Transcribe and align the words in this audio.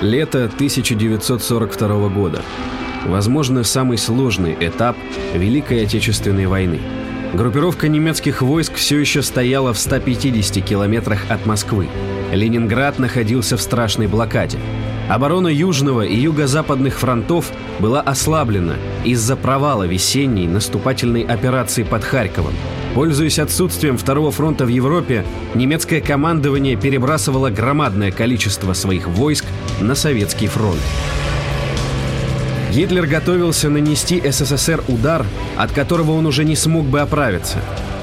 Лето 0.00 0.44
1942 0.44 2.08
года. 2.08 2.42
Возможно, 3.06 3.64
самый 3.64 3.98
сложный 3.98 4.56
этап 4.58 4.96
Великой 5.34 5.84
Отечественной 5.84 6.46
войны. 6.46 6.80
Группировка 7.34 7.86
немецких 7.86 8.40
войск 8.40 8.74
все 8.74 8.98
еще 8.98 9.20
стояла 9.20 9.74
в 9.74 9.78
150 9.78 10.64
километрах 10.64 11.30
от 11.30 11.44
Москвы. 11.44 11.86
Ленинград 12.32 12.98
находился 12.98 13.58
в 13.58 13.60
страшной 13.60 14.06
блокаде. 14.06 14.58
Оборона 15.10 15.48
Южного 15.48 16.02
и 16.02 16.14
Юго-Западных 16.14 17.00
фронтов 17.00 17.50
была 17.80 18.00
ослаблена 18.00 18.76
из-за 19.04 19.34
провала 19.34 19.82
весенней 19.82 20.46
наступательной 20.46 21.22
операции 21.22 21.82
под 21.82 22.04
Харьковом. 22.04 22.54
Пользуясь 22.94 23.40
отсутствием 23.40 23.98
Второго 23.98 24.30
фронта 24.30 24.66
в 24.66 24.68
Европе, 24.68 25.24
немецкое 25.56 26.00
командование 26.00 26.76
перебрасывало 26.76 27.50
громадное 27.50 28.12
количество 28.12 28.72
своих 28.72 29.08
войск 29.08 29.46
на 29.80 29.96
Советский 29.96 30.46
фронт. 30.46 30.80
Гитлер 32.72 33.06
готовился 33.06 33.68
нанести 33.68 34.22
СССР 34.24 34.84
удар, 34.86 35.26
от 35.56 35.72
которого 35.72 36.12
он 36.12 36.26
уже 36.26 36.44
не 36.44 36.54
смог 36.54 36.86
бы 36.86 37.00
оправиться. 37.00 37.58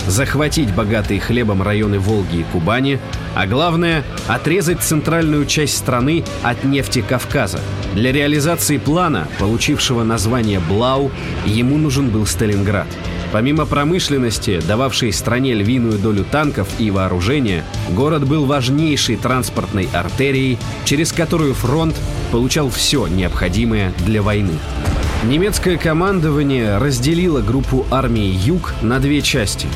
Захватить 0.08 0.74
богатые 0.74 1.20
хлебом 1.20 1.62
районы 1.62 2.00
Волги 2.00 2.38
и 2.38 2.44
Кубани, 2.44 3.00
а 3.36 3.46
главное– 3.46 4.04
отрезать 4.28 4.82
центральную 4.82 5.46
часть 5.46 5.78
страны 5.78 6.24
от 6.44 6.64
нефти 6.64 7.04
Кавказа. 7.08 7.60
Для 7.94 8.12
реализации 8.12 8.78
плана, 8.78 9.28
получившего 9.38 10.04
название 10.04 10.60
«Блау», 10.60 11.12
ему 11.46 11.78
нужен 11.78 12.10
был 12.10 12.26
Сталинград– 12.26 12.88
Помимо 13.32 13.66
промышленности, 13.66 14.62
дававшей 14.66 15.12
стране 15.12 15.54
львиную 15.54 16.00
долю 16.00 16.24
танков 16.24 16.68
и 16.80 16.90
вооружения, 16.92 17.64
город 17.90 18.26
был 18.26 18.46
важнейшей 18.46 19.18
транспортной 19.18 19.90
артерией, 19.94 20.58
через 20.86 21.12
которую 21.12 21.54
фронт 21.54 21.96
получал 22.32 22.70
все 22.70 23.08
необходимое 23.08 23.94
для 24.06 24.22
войны. 24.22 24.54
Немецкое 25.26 25.78
командование 25.78 26.78
разделило 26.78 27.42
группу 27.42 27.86
армии 27.92 28.28
«Юг» 28.28 28.74
на 28.82 29.00
две 29.00 29.22
части. 29.22 29.68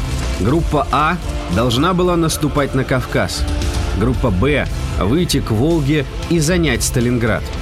Группа 0.44 0.88
А 0.92 1.17
должна 1.56 1.94
была 1.94 2.16
наступать 2.16 2.75
на 2.75 2.84
Кавказ. 2.84 3.45
Группа 4.00 4.30
Б– 4.30 4.67
выйти 5.00 5.39
к 5.39 5.52
Волге 5.52 6.06
и 6.30 6.39
занять 6.39 6.83
Сталинград– 6.83 7.44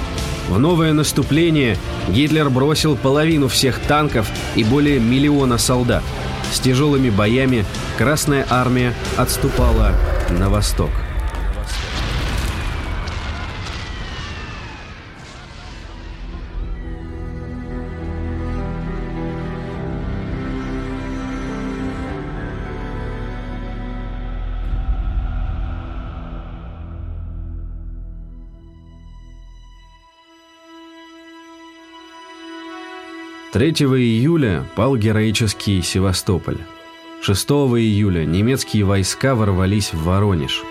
в 0.50 0.58
новое 0.58 0.92
наступление 0.92 1.78
Гитлер 2.08 2.50
бросил 2.50 2.96
половину 2.96 3.46
всех 3.46 3.78
танков 3.78 4.28
и 4.56 4.64
более 4.64 4.98
миллиона 4.98 5.58
солдат. 5.58 6.02
С 6.52 6.58
тяжелыми 6.58 7.08
боями 7.08 7.64
Красная 7.96 8.44
Армия 8.50 8.92
отступала 9.16 9.92
на 10.28 10.50
восток. 10.50 10.90
Третьего 33.52 34.00
июля 34.00 34.64
пал 34.76 34.96
героический 34.96 35.82
Севастополь. 35.82 36.58
6 37.20 37.50
июля 37.50 38.24
немецкие 38.24 38.84
войска 38.84 39.34
ворвались 39.34 39.92
в 39.92 40.04
Воронеж. 40.04 40.62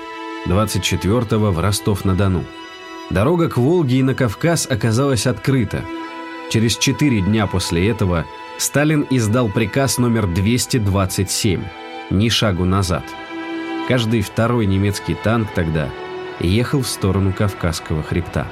24-го 0.47 1.51
в 1.51 1.59
Ростов-на-Дону. 1.59 2.45
Дорога 3.09 3.49
к 3.49 3.57
Волге 3.57 3.97
и 3.97 4.03
на 4.03 4.15
Кавказ 4.15 4.65
оказалась 4.65 5.27
открыта. 5.27 5.83
Через 6.51 6.77
четыре 6.77 7.19
дня 7.19 7.47
после 7.47 7.89
этого 7.89 8.25
Сталин 8.57 9.05
издал 9.09 9.49
приказ 9.49 9.97
номер 9.97 10.25
227 10.25 11.61
«Ни 12.11 12.29
шагу 12.29 12.63
назад». 12.63 13.03
Каждый 13.89 14.21
второй 14.21 14.65
немецкий 14.67 15.15
танк 15.15 15.49
тогда 15.53 15.89
ехал 16.39 16.81
в 16.83 16.87
сторону 16.87 17.33
Кавказского 17.33 18.03
хребта. 18.03 18.47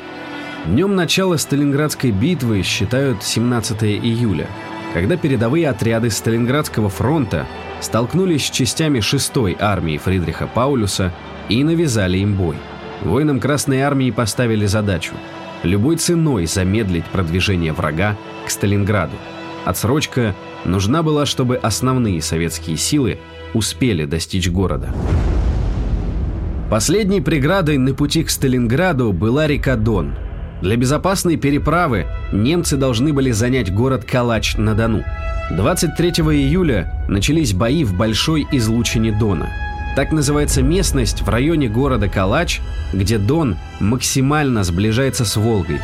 Днем 0.66 0.96
начала 0.96 1.38
Сталинградской 1.38 2.12
битвы 2.12 2.62
считают 2.62 3.24
17 3.24 3.84
июля, 3.84 4.48
когда 4.94 5.16
передовые 5.16 5.70
отряды 5.70 6.10
Сталинградского 6.10 6.90
фронта 6.90 7.46
столкнулись 7.80 8.48
с 8.48 8.50
частями 8.50 9.00
6-й 9.00 9.56
армии 9.60 9.98
Фридриха 9.98 10.48
Паулюса 10.48 11.14
и 11.48 11.64
навязали 11.64 12.18
им 12.18 12.36
бой. 12.36 12.58
Воинам 13.02 13.40
Красной 13.40 13.82
армии 13.82 14.12
поставили 14.12 14.66
задачу 14.66 15.14
любой 15.64 15.96
ценой 15.96 16.46
замедлить 16.48 17.06
продвижение 17.06 17.72
врага 17.72 18.18
к 18.46 18.50
Сталинграду. 18.50 19.16
Отсрочка 19.66 20.36
нужна 20.66 21.02
была, 21.02 21.26
чтобы 21.26 21.56
основные 21.56 22.22
советские 22.22 22.78
силы 22.78 23.20
успели 23.54 24.06
достичь 24.06 24.50
города. 24.50 24.94
Последней 26.70 27.22
преградой 27.22 27.78
на 27.78 27.94
пути 27.94 28.24
к 28.24 28.30
Сталинграду 28.30 29.14
была 29.14 29.48
река 29.48 29.78
Дон– 29.78 30.16
для 30.62 30.76
безопасной 30.76 31.38
переправы 31.38 32.08
немцы 32.32 32.78
должны 32.78 33.14
были 33.14 33.32
занять 33.32 33.74
город 33.74 34.06
Калач-на-Дону. 34.06 35.04
23 35.52 36.10
июля 36.10 36.94
начались 37.08 37.54
бои 37.54 37.84
в 37.84 37.96
Большой 37.96 38.48
излучине 38.52 39.12
Дона. 39.12 39.50
Так 39.96 40.12
называется 40.12 40.62
местность 40.62 41.22
в 41.22 41.30
районе 41.30 41.70
города 41.70 42.08
Калач, 42.08 42.62
где 42.94 43.18
Дон 43.18 43.58
максимально 43.80 44.64
сближается 44.64 45.26
с 45.26 45.36
Волгой. 45.38 45.80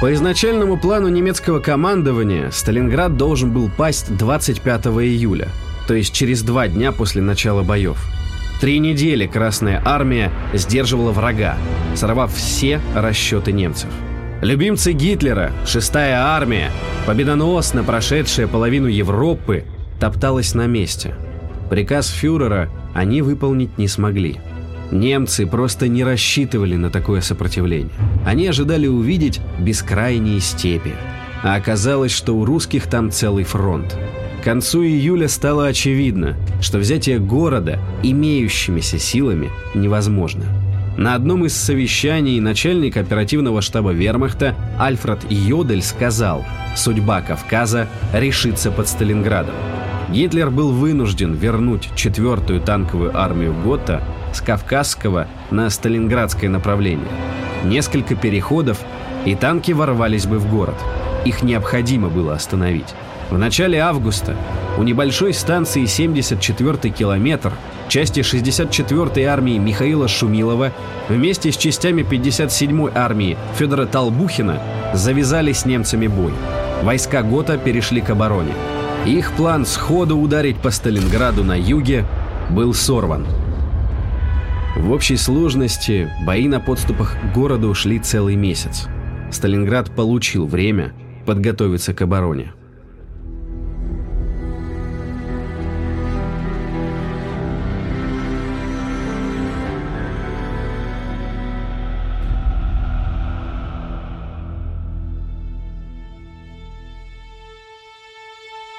По 0.00 0.12
изначальному 0.12 0.76
плану 0.76 1.08
немецкого 1.08 1.58
командования 1.58 2.50
Сталинград 2.50 3.16
должен 3.16 3.50
был 3.50 3.70
пасть 3.74 4.14
25 4.16 4.86
июля, 4.86 5.48
то 5.88 5.94
есть 5.94 6.12
через 6.12 6.42
два 6.42 6.68
дня 6.68 6.92
после 6.92 7.22
начала 7.22 7.62
боев. 7.62 7.96
Три 8.60 8.78
недели 8.78 9.26
Красная 9.26 9.82
Армия 9.84 10.30
сдерживала 10.52 11.12
врага, 11.12 11.56
сорвав 11.94 12.34
все 12.34 12.80
расчеты 12.94 13.52
немцев. 13.52 13.90
Любимцы 14.42 14.92
Гитлера, 14.92 15.50
шестая 15.64 16.18
армия, 16.18 16.70
победоносно 17.06 17.82
прошедшая 17.82 18.46
половину 18.46 18.86
Европы, 18.86 19.64
топталась 19.98 20.54
на 20.54 20.66
месте. 20.66 21.14
Приказ 21.70 22.08
фюрера 22.08 22.68
они 22.94 23.22
выполнить 23.22 23.78
не 23.78 23.88
смогли. 23.88 24.36
Немцы 24.90 25.46
просто 25.46 25.88
не 25.88 26.04
рассчитывали 26.04 26.76
на 26.76 26.90
такое 26.90 27.22
сопротивление. 27.22 27.92
Они 28.26 28.46
ожидали 28.46 28.86
увидеть 28.86 29.40
бескрайние 29.58 30.40
степи. 30.40 30.92
А 31.42 31.54
оказалось, 31.54 32.12
что 32.12 32.36
у 32.36 32.44
русских 32.44 32.88
там 32.88 33.10
целый 33.10 33.44
фронт. 33.44 33.96
К 34.40 34.44
концу 34.44 34.84
июля 34.84 35.28
стало 35.28 35.66
очевидно, 35.66 36.36
что 36.60 36.78
взятие 36.78 37.18
города 37.18 37.80
имеющимися 38.02 38.98
силами 38.98 39.50
невозможно. 39.74 40.44
На 40.96 41.14
одном 41.14 41.44
из 41.44 41.54
совещаний 41.54 42.40
начальник 42.40 42.96
оперативного 42.96 43.60
штаба 43.60 43.90
вермахта 43.90 44.54
Альфред 44.78 45.30
Йодель 45.30 45.82
сказал, 45.82 46.42
судьба 46.74 47.20
Кавказа 47.20 47.86
решится 48.14 48.70
под 48.70 48.88
Сталинградом. 48.88 49.54
Гитлер 50.08 50.50
был 50.50 50.72
вынужден 50.72 51.34
вернуть 51.34 51.90
четвертую 51.96 52.60
танковую 52.60 53.14
армию 53.14 53.54
Готта 53.62 54.02
с 54.32 54.40
Кавказского 54.40 55.26
на 55.50 55.68
Сталинградское 55.68 56.48
направление. 56.48 57.08
Несколько 57.64 58.14
переходов, 58.14 58.78
и 59.26 59.34
танки 59.34 59.72
ворвались 59.72 60.26
бы 60.26 60.38
в 60.38 60.48
город. 60.48 60.76
Их 61.26 61.42
необходимо 61.42 62.08
было 62.08 62.34
остановить. 62.34 62.94
В 63.28 63.36
начале 63.36 63.80
августа 63.80 64.36
у 64.78 64.82
небольшой 64.82 65.34
станции 65.34 65.82
74-й 65.82 66.90
километр 66.90 67.52
части 67.88 68.20
64-й 68.20 69.24
армии 69.24 69.58
Михаила 69.58 70.08
Шумилова 70.08 70.72
вместе 71.08 71.52
с 71.52 71.56
частями 71.56 72.02
57-й 72.02 72.92
армии 72.94 73.36
Федора 73.56 73.86
Толбухина 73.86 74.60
завязали 74.94 75.52
с 75.52 75.64
немцами 75.64 76.06
бой. 76.06 76.32
Войска 76.82 77.22
ГОТА 77.22 77.58
перешли 77.58 78.00
к 78.00 78.10
обороне. 78.10 78.52
Их 79.06 79.32
план 79.32 79.64
сходу 79.66 80.16
ударить 80.16 80.56
по 80.56 80.70
Сталинграду 80.70 81.44
на 81.44 81.58
юге 81.58 82.04
был 82.50 82.74
сорван. 82.74 83.26
В 84.76 84.92
общей 84.92 85.16
сложности 85.16 86.10
бои 86.26 86.48
на 86.48 86.60
подступах 86.60 87.16
к 87.16 87.34
городу 87.34 87.72
шли 87.74 87.98
целый 87.98 88.36
месяц. 88.36 88.88
Сталинград 89.30 89.90
получил 89.94 90.46
время 90.46 90.92
подготовиться 91.24 91.94
к 91.94 92.02
обороне. 92.02 92.52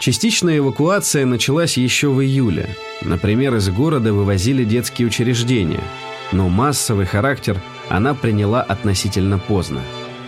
Частичная 0.07 0.59
эвакуация 0.59 1.25
началась 1.25 1.75
еще 1.75 2.07
в 2.07 2.21
июле. 2.21 2.69
Например, 3.01 3.54
из 3.56 3.68
города 3.68 4.13
вывозили 4.13 4.63
детские 4.63 5.09
учреждения, 5.09 5.83
но 6.31 6.48
массовый 6.48 7.06
характер 7.06 7.62
она 7.89 8.13
приняла 8.13 8.62
относительно 8.62 9.38
поздно. 9.38 9.81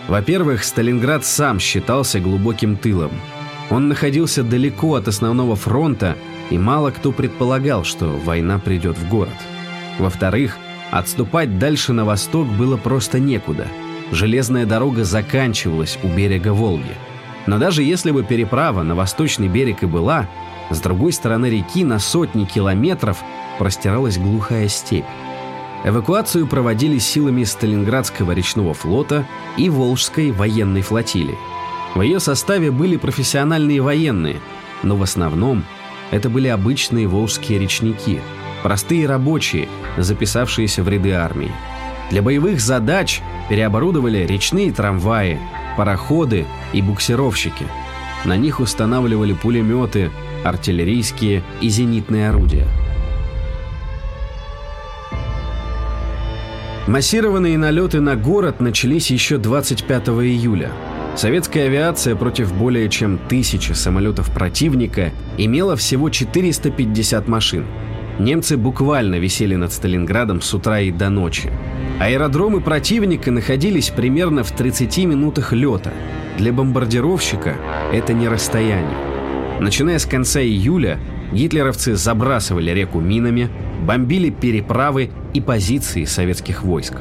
Во-первых, 0.06 0.64
Сталинград 0.64 1.24
сам 1.24 1.58
считался 1.58 2.20
глубоким 2.20 2.76
тылом. 2.76 3.10
Он 3.70 3.88
находился 3.88 4.42
далеко 4.42 4.96
от 4.96 5.08
основного 5.08 5.56
фронта, 5.56 6.14
и 6.50 6.58
мало 6.58 6.90
кто 6.90 7.10
предполагал, 7.10 7.84
что 7.84 8.08
война 8.08 8.58
придет 8.58 8.98
в 8.98 9.08
город. 9.08 9.32
Во-вторых, 9.98 10.58
отступать 10.90 11.58
дальше 11.58 11.94
на 11.94 12.04
восток 12.04 12.46
было 12.46 12.76
просто 12.76 13.18
некуда. 13.18 13.66
Железная 14.12 14.66
дорога 14.66 15.04
заканчивалась 15.04 15.98
у 16.02 16.08
берега 16.08 16.52
Волги. 16.52 16.96
Но 17.50 17.58
даже 17.58 17.82
если 17.82 18.12
бы 18.12 18.22
переправа 18.22 18.84
на 18.84 18.94
восточный 18.94 19.48
берег 19.48 19.82
и 19.82 19.86
была, 19.86 20.28
с 20.70 20.78
другой 20.80 21.12
стороны 21.12 21.46
реки 21.46 21.82
на 21.82 21.98
сотни 21.98 22.44
километров 22.44 23.24
простиралась 23.58 24.18
глухая 24.18 24.68
степь. 24.68 25.04
Эвакуацию 25.84 26.46
проводили 26.46 26.98
силами 26.98 27.42
Сталинградского 27.42 28.30
речного 28.30 28.72
флота 28.72 29.26
и 29.56 29.68
Волжской 29.68 30.30
военной 30.30 30.82
флотилии. 30.82 31.36
В 31.96 32.02
ее 32.02 32.20
составе 32.20 32.70
были 32.70 32.96
профессиональные 32.96 33.82
военные, 33.82 34.36
но 34.84 34.94
в 34.94 35.02
основном 35.02 35.64
это 36.12 36.30
были 36.30 36.46
обычные 36.46 37.08
волжские 37.08 37.58
речники, 37.58 38.20
простые 38.62 39.08
рабочие, 39.08 39.68
записавшиеся 39.98 40.84
в 40.84 40.88
ряды 40.88 41.10
армии. 41.10 41.50
Для 42.10 42.22
боевых 42.22 42.60
задач 42.60 43.20
переоборудовали 43.48 44.18
речные 44.18 44.70
трамваи, 44.70 45.40
пароходы 45.76 46.46
и 46.72 46.82
буксировщики. 46.82 47.66
На 48.24 48.36
них 48.36 48.60
устанавливали 48.60 49.32
пулеметы, 49.32 50.10
артиллерийские 50.44 51.42
и 51.60 51.68
зенитные 51.68 52.30
орудия. 52.30 52.66
Массированные 56.86 57.56
налеты 57.56 58.00
на 58.00 58.16
город 58.16 58.60
начались 58.60 59.10
еще 59.10 59.38
25 59.38 60.08
июля. 60.08 60.72
Советская 61.14 61.66
авиация 61.66 62.16
против 62.16 62.52
более 62.52 62.88
чем 62.88 63.18
тысячи 63.18 63.72
самолетов 63.72 64.30
противника 64.32 65.12
имела 65.36 65.76
всего 65.76 66.08
450 66.10 67.28
машин. 67.28 67.66
Немцы 68.20 68.58
буквально 68.58 69.14
висели 69.14 69.54
над 69.54 69.72
Сталинградом 69.72 70.42
с 70.42 70.52
утра 70.52 70.80
и 70.80 70.90
до 70.90 71.08
ночи. 71.08 71.50
Аэродромы 72.00 72.60
противника 72.60 73.30
находились 73.30 73.88
примерно 73.88 74.44
в 74.44 74.52
30 74.52 74.98
минутах 75.06 75.54
лета. 75.54 75.90
Для 76.36 76.52
бомбардировщика 76.52 77.56
это 77.94 78.12
не 78.12 78.28
расстояние. 78.28 78.98
Начиная 79.58 79.98
с 79.98 80.04
конца 80.04 80.38
июля, 80.42 81.00
гитлеровцы 81.32 81.94
забрасывали 81.94 82.70
реку 82.72 83.00
минами, 83.00 83.48
бомбили 83.86 84.28
переправы 84.28 85.08
и 85.32 85.40
позиции 85.40 86.04
советских 86.04 86.62
войск. 86.62 86.96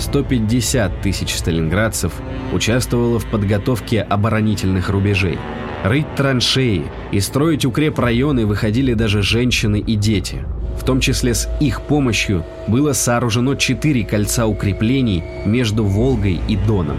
150 0.00 1.02
тысяч 1.02 1.36
сталинградцев 1.36 2.12
участвовало 2.52 3.18
в 3.18 3.26
подготовке 3.26 4.02
оборонительных 4.02 4.88
рубежей. 4.88 5.38
Рыть 5.84 6.14
траншеи 6.14 6.84
и 7.12 7.20
строить 7.20 7.64
укрепрайоны 7.64 8.46
выходили 8.46 8.94
даже 8.94 9.22
женщины 9.22 9.78
и 9.78 9.96
дети. 9.96 10.44
В 10.78 10.84
том 10.84 11.00
числе 11.00 11.34
с 11.34 11.48
их 11.60 11.82
помощью 11.82 12.44
было 12.66 12.92
сооружено 12.92 13.54
четыре 13.54 14.04
кольца 14.04 14.46
укреплений 14.46 15.22
между 15.44 15.84
Волгой 15.84 16.40
и 16.48 16.56
Доном. 16.56 16.98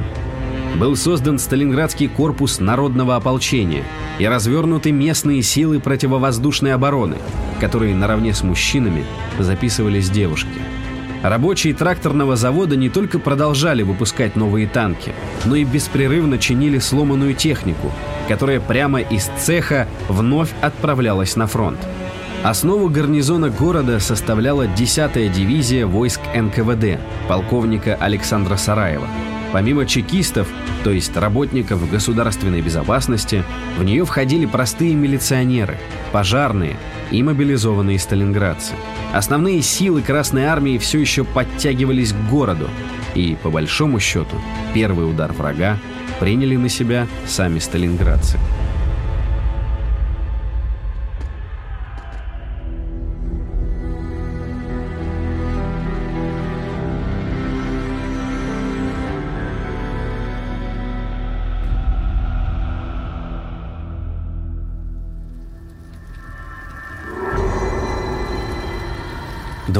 Был 0.79 0.95
создан 0.95 1.37
Сталинградский 1.37 2.07
корпус 2.07 2.59
народного 2.59 3.15
ополчения 3.15 3.83
и 4.19 4.25
развернуты 4.25 4.91
местные 4.91 5.41
силы 5.41 5.79
противовоздушной 5.79 6.73
обороны, 6.73 7.17
которые 7.59 7.93
наравне 7.93 8.33
с 8.33 8.41
мужчинами 8.41 9.03
записывались 9.37 10.09
девушки. 10.09 10.59
Рабочие 11.21 11.75
тракторного 11.75 12.35
завода 12.35 12.75
не 12.75 12.89
только 12.89 13.19
продолжали 13.19 13.83
выпускать 13.83 14.35
новые 14.35 14.67
танки, 14.67 15.13
но 15.45 15.55
и 15.55 15.63
беспрерывно 15.63 16.39
чинили 16.39 16.79
сломанную 16.79 17.35
технику, 17.35 17.91
которая 18.27 18.59
прямо 18.59 19.01
из 19.01 19.29
цеха 19.37 19.87
вновь 20.09 20.49
отправлялась 20.61 21.35
на 21.35 21.45
фронт. 21.45 21.79
Основу 22.43 22.89
гарнизона 22.89 23.49
города 23.49 23.99
составляла 23.99 24.65
10-я 24.65 25.29
дивизия 25.29 25.85
войск 25.85 26.21
НКВД 26.33 26.99
полковника 27.27 27.95
Александра 27.95 28.55
Сараева. 28.55 29.07
Помимо 29.51 29.85
чекистов, 29.85 30.47
то 30.83 30.91
есть 30.91 31.15
работников 31.17 31.89
государственной 31.89 32.61
безопасности, 32.61 33.43
в 33.77 33.83
нее 33.83 34.05
входили 34.05 34.45
простые 34.45 34.95
милиционеры, 34.95 35.77
пожарные 36.11 36.77
и 37.11 37.21
мобилизованные 37.21 37.99
сталинградцы. 37.99 38.73
Основные 39.13 39.61
силы 39.61 40.01
Красной 40.01 40.45
Армии 40.45 40.77
все 40.77 40.99
еще 40.99 41.25
подтягивались 41.25 42.13
к 42.13 42.29
городу, 42.29 42.69
и, 43.13 43.37
по 43.43 43.49
большому 43.49 43.99
счету, 43.99 44.37
первый 44.73 45.09
удар 45.09 45.33
врага 45.33 45.77
приняли 46.19 46.55
на 46.55 46.69
себя 46.69 47.07
сами 47.27 47.59
сталинградцы. 47.59 48.37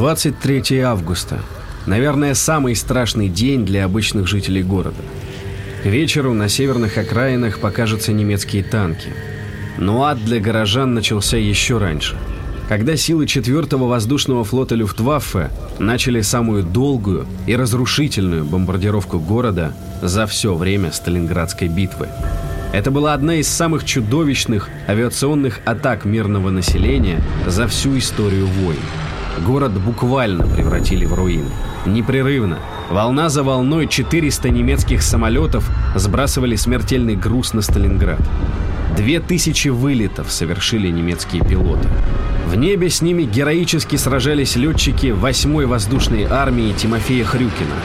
23 0.02 0.80
августа. 0.80 1.42
Наверное, 1.86 2.34
самый 2.34 2.76
страшный 2.76 3.30
день 3.30 3.68
для 3.68 3.86
обычных 3.86 4.28
жителей 4.28 4.64
города. 4.64 5.04
К 5.84 5.86
вечеру 5.86 6.34
на 6.34 6.50
северных 6.50 6.98
окраинах 6.98 7.60
покажутся 7.60 8.12
немецкие 8.12 8.64
танки. 8.64 9.10
Но 9.78 10.06
ад 10.06 10.18
для 10.26 10.40
горожан 10.40 10.96
начался 10.96 11.38
еще 11.38 11.78
раньше. 11.78 12.18
Когда 12.68 12.98
силы 12.98 13.26
4-го 13.26 13.88
воздушного 13.88 14.44
флота 14.44 14.74
Люфтваффе 14.74 15.52
начали 15.78 16.22
самую 16.22 16.64
долгую 16.64 17.28
и 17.46 17.56
разрушительную 17.56 18.44
бомбардировку 18.44 19.20
города 19.20 19.72
за 20.02 20.26
все 20.26 20.56
время 20.56 20.92
Сталинградской 20.92 21.68
битвы. 21.68 22.10
Это 22.74 22.90
была 22.90 23.14
одна 23.14 23.36
из 23.36 23.48
самых 23.48 23.86
чудовищных 23.86 24.68
авиационных 24.88 25.60
атак 25.64 26.06
мирного 26.06 26.50
населения 26.50 27.22
за 27.46 27.68
всю 27.68 28.00
историю 28.00 28.48
войн. 28.48 28.80
Город 29.40 29.72
буквально 29.72 30.46
превратили 30.46 31.06
в 31.06 31.14
руины. 31.14 31.50
Непрерывно, 31.86 32.60
волна 32.90 33.30
за 33.30 33.44
волной 33.44 33.88
400 33.88 34.50
немецких 34.50 35.02
самолетов 35.02 35.70
сбрасывали 35.96 36.56
смертельный 36.56 37.16
груз 37.16 37.54
на 37.54 37.62
Сталинград. 37.62 38.22
Две 38.96 39.20
тысячи 39.20 39.70
вылетов 39.70 40.32
совершили 40.32 40.90
немецкие 40.90 41.44
пилоты. 41.44 41.88
В 42.46 42.56
небе 42.56 42.90
с 42.90 43.02
ними 43.02 43.24
героически 43.24 43.96
сражались 43.96 44.58
летчики 44.58 45.08
8-й 45.08 45.66
воздушной 45.66 46.26
армии 46.26 46.74
Тимофея 46.74 47.24
Хрюкина. 47.24 47.76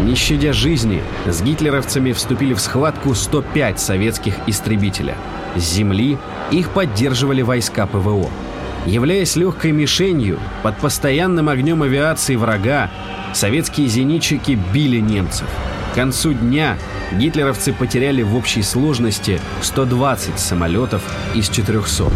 Не 0.00 0.14
щадя 0.14 0.52
жизни, 0.52 1.02
с 1.26 1.42
гитлеровцами 1.42 2.12
вступили 2.12 2.52
в 2.54 2.60
схватку 2.60 3.14
105 3.14 3.80
советских 3.80 4.34
истребителя. 4.46 5.16
С 5.56 5.62
земли 5.62 6.18
их 6.50 6.70
поддерживали 6.70 7.42
войска 7.42 7.86
ПВО. 7.86 8.28
Являясь 8.86 9.36
легкой 9.36 9.72
мишенью, 9.72 10.38
под 10.62 10.78
постоянным 10.78 11.48
огнем 11.48 11.82
авиации 11.82 12.36
врага, 12.36 12.90
советские 13.34 13.88
зенитчики 13.88 14.58
били 14.72 14.98
немцев. 15.00 15.46
К 15.92 15.94
концу 15.96 16.32
дня 16.32 16.78
гитлеровцы 17.12 17.72
потеряли 17.72 18.22
в 18.22 18.34
общей 18.36 18.62
сложности 18.62 19.40
120 19.62 20.38
самолетов 20.38 21.02
из 21.34 21.48
400. 21.48 22.10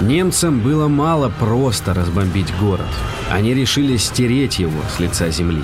Немцам 0.00 0.60
было 0.60 0.88
мало 0.88 1.30
просто 1.40 1.94
разбомбить 1.94 2.54
город. 2.60 2.86
Они 3.30 3.54
решили 3.54 3.96
стереть 3.96 4.58
его 4.58 4.80
с 4.94 5.00
лица 5.00 5.30
земли. 5.30 5.62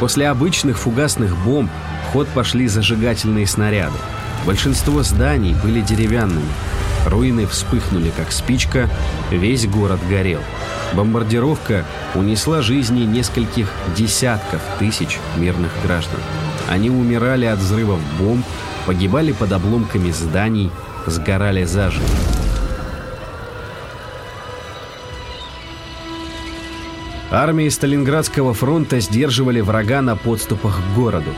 После 0.00 0.28
обычных 0.28 0.78
фугасных 0.78 1.36
бомб 1.44 1.70
в 2.02 2.12
ход 2.12 2.28
пошли 2.28 2.66
зажигательные 2.66 3.46
снаряды. 3.46 3.98
Большинство 4.46 5.02
зданий 5.02 5.54
были 5.62 5.80
деревянными. 5.80 6.52
Руины 7.06 7.46
вспыхнули, 7.46 8.10
как 8.16 8.32
спичка, 8.32 8.88
весь 9.30 9.66
город 9.66 10.00
горел. 10.08 10.40
Бомбардировка 10.94 11.84
унесла 12.14 12.62
жизни 12.62 13.00
нескольких 13.00 13.70
десятков 13.96 14.60
тысяч 14.78 15.18
мирных 15.36 15.72
граждан. 15.82 16.20
Они 16.68 16.90
умирали 16.90 17.46
от 17.46 17.58
взрывов 17.58 18.00
бомб, 18.18 18.44
погибали 18.86 19.32
под 19.32 19.52
обломками 19.52 20.10
зданий, 20.10 20.70
сгорали 21.06 21.64
заживо. 21.64 22.06
Армии 27.30 27.68
Сталинградского 27.68 28.54
фронта 28.54 29.00
сдерживали 29.00 29.60
врага 29.60 30.02
на 30.02 30.14
подступах 30.14 30.80
к 30.80 30.94
городу. 30.94 31.30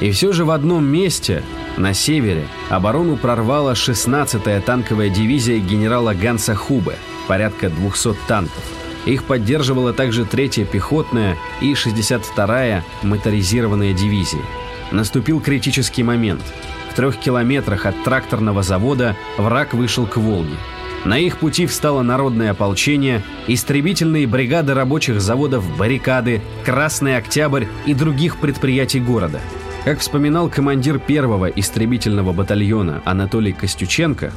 И 0.00 0.10
все 0.10 0.32
же 0.32 0.44
в 0.44 0.50
одном 0.50 0.84
месте, 0.84 1.42
на 1.76 1.94
севере, 1.94 2.46
оборону 2.68 3.16
прорвала 3.16 3.72
16-я 3.72 4.60
танковая 4.60 5.08
дивизия 5.08 5.58
генерала 5.58 6.12
Ганса 6.12 6.54
Хубе, 6.54 6.96
порядка 7.26 7.70
200 7.70 8.14
танков. 8.28 8.62
Их 9.06 9.24
поддерживала 9.24 9.92
также 9.92 10.24
3-я 10.24 10.66
пехотная 10.66 11.36
и 11.60 11.72
62-я 11.72 12.84
моторизированная 13.02 13.94
дивизии. 13.94 14.42
Наступил 14.90 15.40
критический 15.40 16.02
момент. 16.02 16.42
В 16.90 16.94
трех 16.94 17.16
километрах 17.16 17.86
от 17.86 18.02
тракторного 18.04 18.62
завода 18.62 19.16
враг 19.38 19.74
вышел 19.74 20.06
к 20.06 20.16
Волге. 20.16 20.56
На 21.04 21.18
их 21.18 21.38
пути 21.38 21.66
встало 21.66 22.02
народное 22.02 22.50
ополчение, 22.50 23.22
истребительные 23.46 24.26
бригады 24.26 24.74
рабочих 24.74 25.20
заводов 25.20 25.64
«Баррикады», 25.76 26.42
«Красный 26.64 27.16
Октябрь» 27.16 27.66
и 27.86 27.94
других 27.94 28.38
предприятий 28.38 28.98
города. 28.98 29.40
Как 29.86 30.00
вспоминал 30.00 30.50
командир 30.50 30.98
первого 30.98 31.46
истребительного 31.46 32.32
батальона 32.32 33.02
Анатолий 33.04 33.52
Костюченко, 33.52 34.32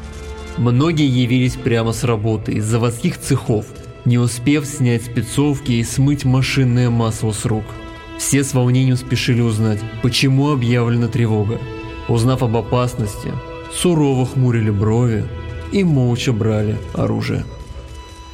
Многие 0.58 1.08
явились 1.08 1.56
прямо 1.56 1.91
с 1.91 2.03
работы 2.03 2.51
из 2.51 2.65
заводских 2.65 3.18
цехов, 3.18 3.65
не 4.06 4.20
успев 4.20 4.68
снять 4.68 5.06
спецовки 5.06 5.72
и 5.72 5.84
смыть 5.84 6.24
машинное 6.24 6.91
масло 6.91 7.32
с 7.32 7.46
рук. 7.46 7.63
Все 8.20 8.44
с 8.44 8.53
волнением 8.53 8.96
спешили 8.96 9.41
узнать, 9.41 9.79
почему 10.03 10.51
объявлена 10.51 11.08
тревога. 11.08 11.60
Узнав 12.08 12.44
об 12.44 12.56
опасности, 12.56 13.32
сурово 13.74 14.27
хмурили 14.27 14.70
брови 14.70 15.25
и 15.72 15.84
молча 15.84 16.32
брали 16.32 16.77
оружие. 16.94 17.44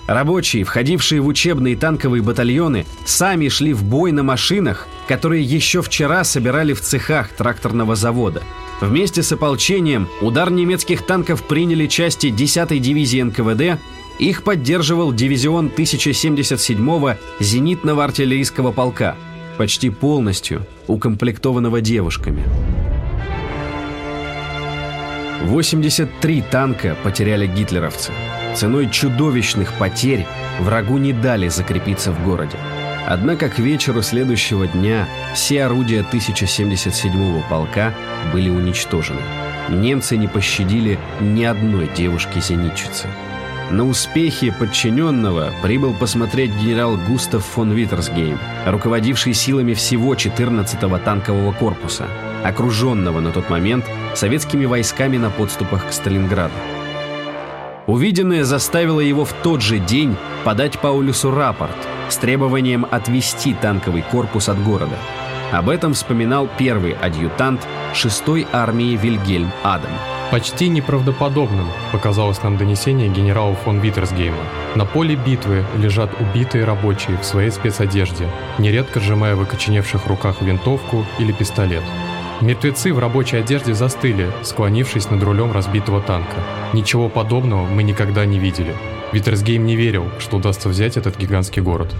Рабочие, 0.07 0.63
входившие 0.63 1.19
в 1.19 1.27
учебные 1.27 1.75
танковые 1.75 2.21
батальоны, 2.21 2.85
сами 3.05 3.49
шли 3.49 3.73
в 3.73 3.83
бой 3.83 4.11
на 4.11 4.21
машинах, 4.21 4.87
которые 5.07 5.43
еще 5.43 5.81
вчера 5.81 6.23
собирали 6.23 6.73
в 6.73 6.81
цехах 6.81 7.29
тракторного 7.29 7.95
завода. 7.95 8.43
Вместе 8.81 9.23
с 9.23 9.31
ополчением 9.31 10.07
удар 10.21 10.51
немецких 10.51 11.05
танков 11.05 11.43
приняли 11.43 11.87
части 11.87 12.27
10-й 12.27 12.79
дивизии 12.79 13.21
НКВД, 13.21 13.79
их 14.19 14.43
поддерживал 14.43 15.11
дивизион 15.11 15.71
1077-го 15.75 17.15
зенитного 17.39 18.03
артиллерийского 18.03 18.71
полка, 18.71 19.15
почти 19.57 19.89
полностью 19.89 20.65
укомплектованного 20.87 21.81
девушками. 21.81 22.43
83 25.43 26.43
танка 26.51 26.95
потеряли 27.03 27.47
гитлеровцы. 27.47 28.11
Ценой 28.55 28.89
чудовищных 28.89 29.73
потерь 29.73 30.25
врагу 30.61 30.97
не 30.97 31.11
дали 31.11 31.49
закрепиться 31.49 32.13
в 32.13 32.23
городе. 32.23 32.57
Однако 33.05 33.49
к 33.49 33.59
вечеру 33.59 34.01
следующего 34.01 34.65
дня 34.65 35.07
все 35.33 35.65
орудия 35.65 36.05
1077-го 36.09 37.43
полка 37.49 37.93
были 38.31 38.49
уничтожены. 38.49 39.21
Немцы 39.67 40.15
не 40.15 40.27
пощадили 40.27 40.97
ни 41.19 41.43
одной 41.43 41.89
девушки-зенитчицы. 41.95 43.09
На 43.71 43.83
успехи 43.83 44.51
подчиненного 44.51 45.51
прибыл 45.61 45.93
посмотреть 45.93 46.51
генерал 46.51 46.97
Густав 46.97 47.43
фон 47.43 47.73
Виттерсгейм, 47.73 48.39
руководивший 48.65 49.33
силами 49.33 49.73
всего 49.73 50.13
14-го 50.13 50.97
танкового 50.99 51.51
корпуса, 51.51 52.07
окруженного 52.43 53.19
на 53.19 53.31
тот 53.31 53.49
момент 53.49 53.85
советскими 54.13 54.65
войсками 54.65 55.17
на 55.17 55.29
подступах 55.29 55.87
к 55.87 55.91
Сталинграду. 55.91 56.53
Увиденное 57.87 58.43
заставило 58.43 58.99
его 58.99 59.25
в 59.25 59.33
тот 59.33 59.61
же 59.61 59.77
день 59.77 60.15
подать 60.43 60.79
Паулюсу 60.79 61.29
рапорт 61.29 61.75
с 62.09 62.17
требованием 62.17 62.85
отвести 62.89 63.53
танковый 63.53 64.01
корпус 64.01 64.49
от 64.49 64.61
города. 64.63 64.97
Об 65.51 65.69
этом 65.69 65.93
вспоминал 65.93 66.49
первый 66.57 66.93
адъютант 66.93 67.61
6-й 67.93 68.47
армии 68.51 68.95
Вильгельм 68.95 69.51
Адам. 69.63 69.91
Почти 70.31 70.69
неправдоподобным 70.69 71.67
показалось 71.91 72.41
нам 72.41 72.57
донесение 72.57 73.07
генерала 73.07 73.53
фон 73.53 73.79
Виттерсгейма. 73.79 74.43
На 74.73 74.85
поле 74.85 75.15
битвы 75.15 75.63
лежат 75.77 76.09
убитые 76.19 76.65
рабочие 76.65 77.17
в 77.19 77.23
своей 77.23 77.51
спецодежде, 77.51 78.27
нередко 78.57 78.99
сжимая 78.99 79.35
в 79.35 79.41
окоченевших 79.41 80.07
руках 80.07 80.41
винтовку 80.41 81.05
или 81.19 81.31
пистолет. 81.31 81.83
Мертвецы 82.41 82.93
в 82.93 82.99
рабочей 82.99 83.37
одежде 83.37 83.73
застыли, 83.73 84.29
склонившись 84.43 85.09
над 85.09 85.23
рулем 85.23 85.53
разбитого 85.53 86.01
танка. 86.01 86.35
Ничего 86.73 87.07
подобного 87.07 87.65
мы 87.65 87.81
никогда 87.81 88.25
не 88.25 88.39
видели. 88.39 88.75
Виттерсгейм 89.13 89.65
не 89.65 89.75
верил, 89.77 90.05
что 90.19 90.37
удастся 90.37 90.67
взять 90.67 90.97
этот 90.97 91.17
гигантский 91.17 91.61
город. 91.61 91.95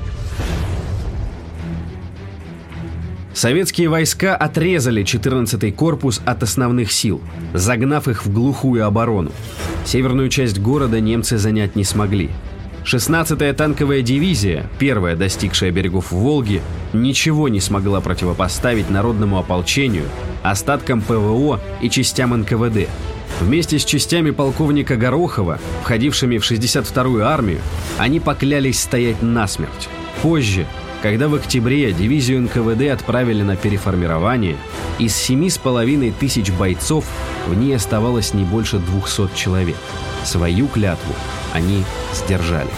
Советские 3.34 3.89
войска 3.89 4.36
отрезали 4.36 5.04
14-й 5.04 5.72
корпус 5.72 6.22
от 6.25 6.44
основных 6.44 6.92
сил, 6.92 7.22
загнав 7.54 8.08
их 8.08 8.25
в 8.25 8.34
глухую 8.34 8.86
оборону. 8.86 9.32
Северную 9.86 10.30
часть 10.30 10.60
города 10.60 11.00
немцы 11.00 11.38
занять 11.38 11.75
не 11.75 11.84
смогли. 11.84 12.32
16-я 12.86 13.54
танковая 13.54 14.04
дивизия, 14.04 14.70
первая 14.77 15.15
достигшая 15.15 15.72
берегов 15.72 16.12
Волги, 16.12 16.62
ничего 16.94 17.50
не 17.50 17.60
смогла 17.60 18.00
противопоставить 18.00 18.92
народному 18.92 19.39
ополчению, 19.39 20.06
остаткам 20.44 21.01
ПВО 21.01 21.60
и 21.82 21.89
частям 21.89 22.39
НКВД. 22.39 22.88
Вместе 23.42 23.80
с 23.80 23.86
частями 23.86 24.30
полковника 24.30 24.98
Горохова, 24.98 25.60
входившими 25.82 26.38
в 26.38 26.50
62-ю 26.50 27.24
армию, 27.25 27.60
они 27.98 28.20
поклялись 28.20 28.80
стоять 28.80 29.24
насмерть. 29.24 29.89
Позже, 30.22 30.68
когда 31.01 31.27
в 31.27 31.34
октябре 31.34 31.92
дивизию 31.92 32.44
НКВД 32.44 32.92
отправили 32.94 33.42
на 33.42 33.56
переформирование, 33.56 34.58
из 35.00 35.13
7,5 35.27 36.13
тысяч 36.20 36.51
бойцов 36.51 37.06
в 37.48 37.56
ней 37.56 37.75
оставалось 37.75 38.36
не 38.36 38.44
больше 38.44 38.77
200 38.77 39.36
человек. 39.36 39.75
Свою 40.24 40.68
клятву 40.68 41.15
они 41.55 41.83
сдержали. 42.13 42.69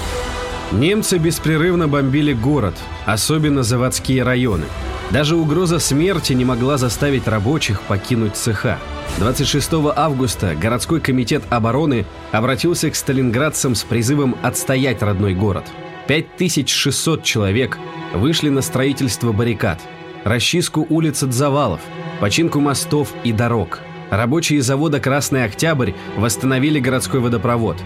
Немцы 0.71 1.17
беспрерывно 1.17 1.87
бомбили 1.87 2.33
город, 2.33 2.75
особенно 3.05 3.63
заводские 3.63 4.23
районы. 4.23 4.65
Даже 5.11 5.35
угроза 5.35 5.79
смерти 5.79 6.33
не 6.33 6.43
могла 6.45 6.77
заставить 6.77 7.27
рабочих 7.27 7.81
покинуть 7.81 8.35
цеха. 8.35 8.77
26 9.19 9.69
августа 9.95 10.53
городской 10.55 10.99
комитет 10.99 11.43
обороны 11.49 12.05
обратился 12.31 12.91
к 12.91 12.95
сталинградцам 12.95 13.73
с 13.73 13.83
призывом 13.83 14.35
отстоять 14.43 15.01
родной 15.01 15.33
город. 15.33 15.63
5600 16.07 17.23
человек 17.23 17.77
вышли 18.13 18.49
на 18.49 18.61
строительство 18.61 19.31
баррикад, 19.31 19.79
расчистку 20.25 20.85
улиц 20.89 21.23
от 21.23 21.33
завалов, 21.33 21.81
починку 22.19 22.59
мостов 22.59 23.13
и 23.23 23.31
дорог. 23.31 23.79
Рабочие 24.09 24.61
завода 24.61 24.99
«Красный 24.99 25.45
Октябрь» 25.45 25.91
восстановили 26.17 26.79
городской 26.79 27.19
водопровод, 27.19 27.77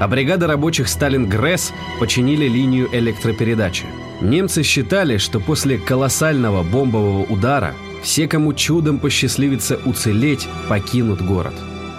а 0.00 0.08
бригада 0.08 0.46
рабочих 0.46 0.88
«Сталингресс» 0.88 1.72
починили 2.00 2.48
линию 2.48 2.88
электропередачи. 2.90 3.84
Немцы 4.22 4.62
считали, 4.62 5.18
что 5.18 5.40
после 5.40 5.78
колоссального 5.78 6.62
бомбового 6.62 7.24
удара 7.24 7.74
все, 8.02 8.26
кому 8.26 8.54
чудом 8.54 8.98
посчастливится 8.98 9.78
уцелеть, 9.84 10.48
покинут 10.70 11.20
город. 11.20 11.52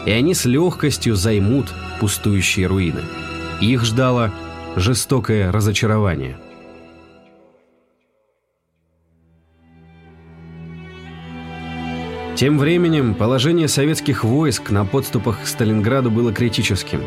И 0.07 0.11
они 0.11 0.33
с 0.33 0.45
легкостью 0.45 1.15
займут 1.15 1.67
пустующие 1.99 2.65
руины. 2.65 3.01
Их 3.61 3.85
ждало 3.85 4.33
жестокое 4.75 5.51
разочарование. 5.51 6.37
Тем 12.35 12.57
временем 12.57 13.13
положение 13.13 13.67
советских 13.67 14.23
войск 14.23 14.71
на 14.71 14.85
подступах 14.85 15.43
к 15.43 15.45
Сталинграду 15.45 16.09
было 16.09 16.33
критическим. 16.33 17.01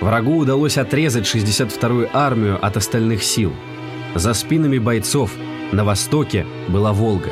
Врагу 0.00 0.38
удалось 0.38 0.78
отрезать 0.78 1.24
62-ю 1.24 2.08
армию 2.12 2.64
от 2.64 2.76
остальных 2.76 3.22
сил. 3.24 3.52
За 4.14 4.32
спинами 4.32 4.78
бойцов 4.78 5.32
на 5.72 5.84
востоке 5.84 6.46
была 6.68 6.92
Волга. 6.92 7.30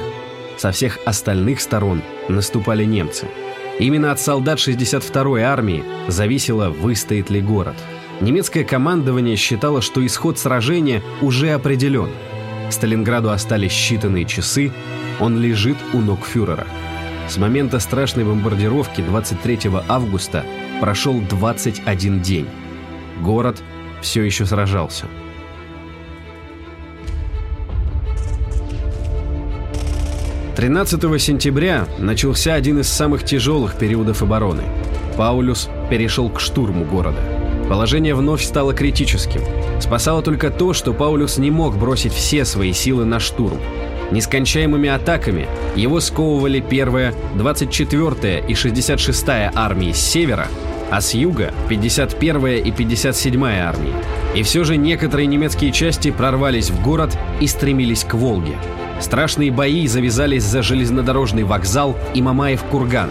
Со 0.56 0.72
всех 0.72 0.98
остальных 1.04 1.60
сторон 1.60 2.02
наступали 2.28 2.84
немцы. 2.84 3.28
Именно 3.78 4.10
от 4.10 4.20
солдат 4.20 4.58
62-й 4.58 5.42
армии 5.42 5.84
зависело, 6.08 6.70
выстоит 6.70 7.30
ли 7.30 7.40
город. 7.40 7.76
Немецкое 8.20 8.64
командование 8.64 9.36
считало, 9.36 9.82
что 9.82 10.04
исход 10.04 10.38
сражения 10.38 11.02
уже 11.20 11.50
определен. 11.50 12.08
Сталинграду 12.70 13.30
остались 13.30 13.72
считанные 13.72 14.24
часы, 14.24 14.72
он 15.20 15.38
лежит 15.38 15.76
у 15.92 15.98
ног 15.98 16.24
фюрера. 16.24 16.66
С 17.28 17.36
момента 17.36 17.78
страшной 17.78 18.24
бомбардировки 18.24 19.02
23 19.02 19.70
августа 19.88 20.44
прошел 20.80 21.20
21 21.20 22.20
день. 22.20 22.46
Город 23.22 23.62
все 24.02 24.22
еще 24.22 24.46
сражался. 24.46 25.06
Тринадцатого 30.54 31.18
сентября 31.18 31.86
начался 31.98 32.54
один 32.54 32.80
из 32.80 32.88
самых 32.88 33.24
тяжелых 33.24 33.76
периодов 33.76 34.22
обороны. 34.22 34.62
Паулюс 35.16 35.68
перешел 35.90 36.30
к 36.30 36.40
штурму 36.40 36.84
города. 36.84 37.20
Положение 37.68 38.14
вновь 38.14 38.42
стало 38.42 38.72
критическим. 38.72 39.42
Спасало 39.80 40.22
только 40.22 40.50
то, 40.50 40.72
что 40.72 40.94
Паулюс 40.94 41.36
не 41.38 41.50
мог 41.50 41.76
бросить 41.76 42.12
все 42.12 42.44
свои 42.44 42.72
силы 42.72 43.04
на 43.04 43.20
штурм. 43.20 43.58
Нескончаемыми 44.10 44.88
атаками 44.88 45.48
его 45.74 46.00
сковывали 46.00 46.62
1-я, 46.62 47.12
24-я 47.36 48.38
и 48.38 48.52
66-я 48.52 49.52
армии 49.54 49.92
с 49.92 49.98
севера, 49.98 50.48
а 50.90 51.00
с 51.00 51.14
юга 51.14 51.52
51-я 51.68 52.58
и 52.58 52.70
57-я 52.70 53.68
армии. 53.68 53.92
И 54.34 54.42
все 54.42 54.64
же 54.64 54.76
некоторые 54.76 55.26
немецкие 55.26 55.72
части 55.72 56.10
прорвались 56.10 56.70
в 56.70 56.82
город 56.82 57.16
и 57.40 57.46
стремились 57.46 58.04
к 58.04 58.14
Волге. 58.14 58.56
Страшные 59.00 59.50
бои 59.50 59.86
завязались 59.86 60.44
за 60.44 60.62
железнодорожный 60.62 61.42
вокзал 61.42 61.96
и 62.14 62.22
Мамаев 62.22 62.62
курган. 62.64 63.10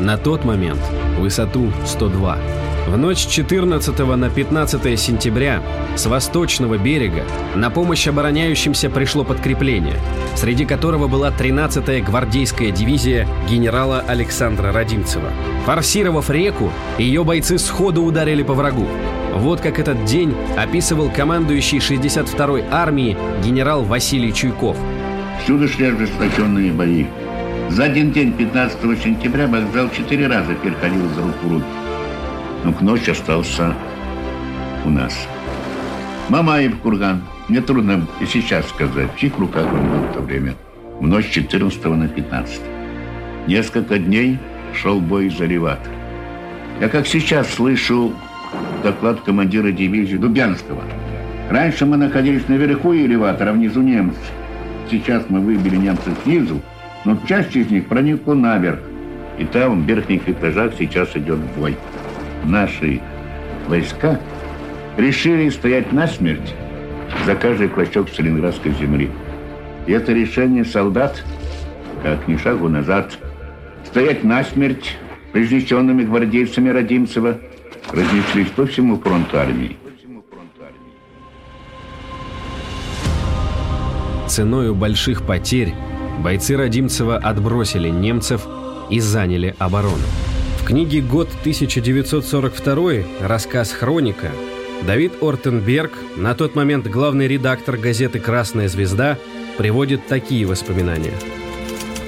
На 0.00 0.16
тот 0.16 0.44
момент 0.44 0.80
высоту 1.18 1.72
102. 1.84 2.38
В 2.86 2.96
ночь 2.96 3.26
14 3.26 3.98
на 4.16 4.30
15 4.30 4.98
сентября 4.98 5.60
с 5.96 6.06
восточного 6.06 6.78
берега 6.78 7.24
на 7.56 7.68
помощь 7.68 8.06
обороняющимся 8.06 8.88
пришло 8.90 9.24
подкрепление, 9.24 9.96
среди 10.36 10.64
которого 10.64 11.08
была 11.08 11.30
13-я 11.30 12.00
гвардейская 12.04 12.70
дивизия 12.70 13.26
генерала 13.50 14.04
Александра 14.06 14.70
Родимцева. 14.72 15.32
Форсировав 15.64 16.30
реку, 16.30 16.70
ее 16.96 17.24
бойцы 17.24 17.58
сходу 17.58 18.04
ударили 18.04 18.44
по 18.44 18.54
врагу. 18.54 18.86
Вот 19.34 19.60
как 19.60 19.80
этот 19.80 20.04
день 20.04 20.32
описывал 20.56 21.10
командующий 21.10 21.78
62-й 21.78 22.66
армии 22.70 23.16
генерал 23.44 23.82
Василий 23.82 24.32
Чуйков. 24.32 24.76
Всюду 25.42 25.66
шли 25.66 25.86
ожесточенные 25.86 26.70
бои. 26.70 27.06
За 27.68 27.82
один 27.82 28.12
день, 28.12 28.32
15 28.32 28.78
сентября, 29.02 29.48
вокзал 29.48 29.90
четыре 29.90 30.28
раза 30.28 30.54
переходил 30.54 31.08
за 31.16 31.22
руку 31.22 31.48
руки 31.50 31.85
но 32.66 32.72
к 32.72 32.80
ночи 32.80 33.10
остался 33.10 33.76
у 34.84 34.90
нас. 34.90 35.28
Мамаев 36.28 36.76
курган. 36.80 37.22
Мне 37.46 37.60
трудно 37.60 38.04
и 38.20 38.26
сейчас 38.26 38.68
сказать, 38.68 39.08
в 39.14 39.18
чьих 39.20 39.38
руках 39.38 39.72
он 39.72 39.88
был 39.88 39.98
в 40.08 40.12
то 40.14 40.20
время. 40.20 40.54
В 40.98 41.06
ночь 41.06 41.30
14 41.30 41.84
на 41.84 42.08
15. 42.08 42.60
Несколько 43.46 44.00
дней 44.00 44.40
шел 44.74 45.00
бой 45.00 45.30
за 45.30 45.44
Реват. 45.44 45.78
Я 46.80 46.88
как 46.88 47.06
сейчас 47.06 47.48
слышу 47.54 48.12
доклад 48.82 49.20
командира 49.20 49.70
дивизии 49.70 50.16
Дубянского. 50.16 50.82
Раньше 51.48 51.86
мы 51.86 51.96
находились 51.96 52.48
наверху 52.48 52.92
элеватора, 52.92 53.52
внизу 53.52 53.80
немцы. 53.80 54.18
Сейчас 54.90 55.22
мы 55.28 55.38
выбили 55.38 55.76
немцев 55.76 56.14
снизу, 56.24 56.60
но 57.04 57.16
часть 57.28 57.54
из 57.54 57.70
них 57.70 57.86
проникла 57.86 58.34
наверх. 58.34 58.80
И 59.38 59.44
там, 59.44 59.84
в 59.84 59.86
верхних 59.86 60.28
этажах, 60.28 60.72
сейчас 60.76 61.14
идет 61.14 61.38
бой 61.56 61.76
наши 62.46 63.00
войска 63.68 64.20
решили 64.96 65.48
стоять 65.50 65.92
насмерть 65.92 66.54
за 67.24 67.34
каждый 67.34 67.68
клочок 67.68 68.08
Сталинградской 68.08 68.72
земли. 68.72 69.10
И 69.86 69.92
это 69.92 70.12
решение 70.12 70.64
солдат, 70.64 71.24
как 72.02 72.26
ни 72.28 72.36
шагу 72.36 72.68
назад, 72.68 73.18
стоять 73.84 74.24
насмерть 74.24 74.96
произнесенными 75.32 76.04
гвардейцами 76.04 76.70
Родимцева, 76.70 77.38
разнеслись 77.92 78.48
по 78.48 78.66
всему 78.66 78.98
фронту 78.98 79.38
армии. 79.38 79.76
Ценою 84.28 84.74
больших 84.74 85.22
потерь 85.24 85.72
бойцы 86.22 86.56
Родимцева 86.56 87.16
отбросили 87.16 87.88
немцев 87.88 88.46
и 88.90 88.98
заняли 88.98 89.54
оборону 89.58 90.04
книге 90.66 91.00
«Год 91.00 91.28
1942» 91.44 93.04
рассказ 93.20 93.70
«Хроника» 93.70 94.32
Давид 94.84 95.12
Ортенберг, 95.22 95.92
на 96.16 96.34
тот 96.34 96.56
момент 96.56 96.88
главный 96.88 97.28
редактор 97.28 97.76
газеты 97.76 98.18
«Красная 98.18 98.68
звезда», 98.68 99.16
приводит 99.58 100.08
такие 100.08 100.44
воспоминания. 100.44 101.12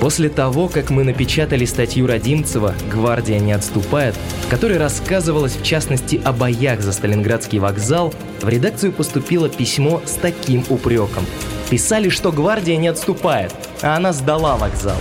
После 0.01 0.29
того, 0.29 0.67
как 0.69 0.91
мы 0.91 1.05
напечатали 1.05 1.65
статью 1.67 2.09
Родимцева 2.09 2.75
«Гвардия 2.91 3.39
не 3.39 3.53
отступает», 3.53 4.17
в 4.47 4.51
которой 4.51 4.79
рассказывалось 4.79 5.55
в 5.55 5.63
частности 5.63 6.21
о 6.25 6.33
боях 6.33 6.81
за 6.81 6.93
Сталинградский 6.93 7.61
вокзал, 7.61 8.13
в 8.43 8.49
редакцию 8.49 8.91
поступило 8.91 9.49
письмо 9.49 10.03
с 10.05 10.15
таким 10.15 10.65
упреком. 10.69 11.25
Писали, 11.71 12.09
что 12.09 12.33
гвардия 12.33 12.77
не 12.77 12.89
отступает, 12.89 13.55
а 13.83 13.97
она 13.97 14.13
сдала 14.13 14.57
вокзал. 14.57 14.99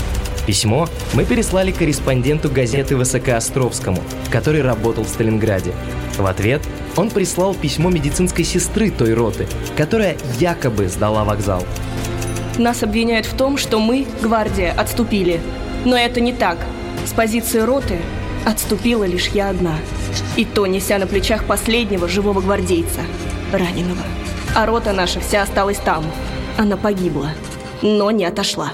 Письмо 0.48 0.88
мы 1.14 1.26
переслали 1.26 1.72
корреспонденту 1.72 2.50
газеты 2.50 2.96
Высокоостровскому, 2.96 4.02
который 4.32 4.62
работал 4.62 5.04
в 5.04 5.10
Сталинграде. 5.10 5.74
В 6.18 6.26
ответ 6.26 6.62
он 6.96 7.10
прислал 7.10 7.54
письмо 7.54 7.90
медицинской 7.90 8.46
сестры 8.46 8.90
той 8.90 9.14
роты, 9.14 9.46
которая 9.76 10.16
якобы 10.40 10.88
сдала 10.88 11.26
вокзал. 11.26 11.66
Нас 12.58 12.82
обвиняют 12.82 13.26
в 13.26 13.36
том, 13.36 13.58
что 13.58 13.78
мы, 13.80 14.08
гвардия, 14.22 14.72
отступили. 14.72 15.42
Но 15.84 15.98
это 15.98 16.22
не 16.22 16.32
так. 16.32 16.58
С 17.06 17.12
позиции 17.12 17.60
роты 17.60 18.00
отступила 18.46 19.04
лишь 19.04 19.28
я 19.28 19.50
одна. 19.50 19.76
И 20.38 20.46
то, 20.46 20.66
неся 20.66 20.98
на 20.98 21.08
плечах 21.08 21.44
последнего 21.44 22.08
живого 22.08 22.40
гвардейца, 22.40 23.02
раненого. 23.52 24.02
А 24.56 24.66
рота 24.66 24.94
наша 24.94 25.20
вся 25.20 25.42
осталась 25.42 25.78
там. 25.78 26.06
Она 26.58 26.78
погибла, 26.78 27.32
но 27.82 28.12
не 28.12 28.24
отошла. 28.24 28.72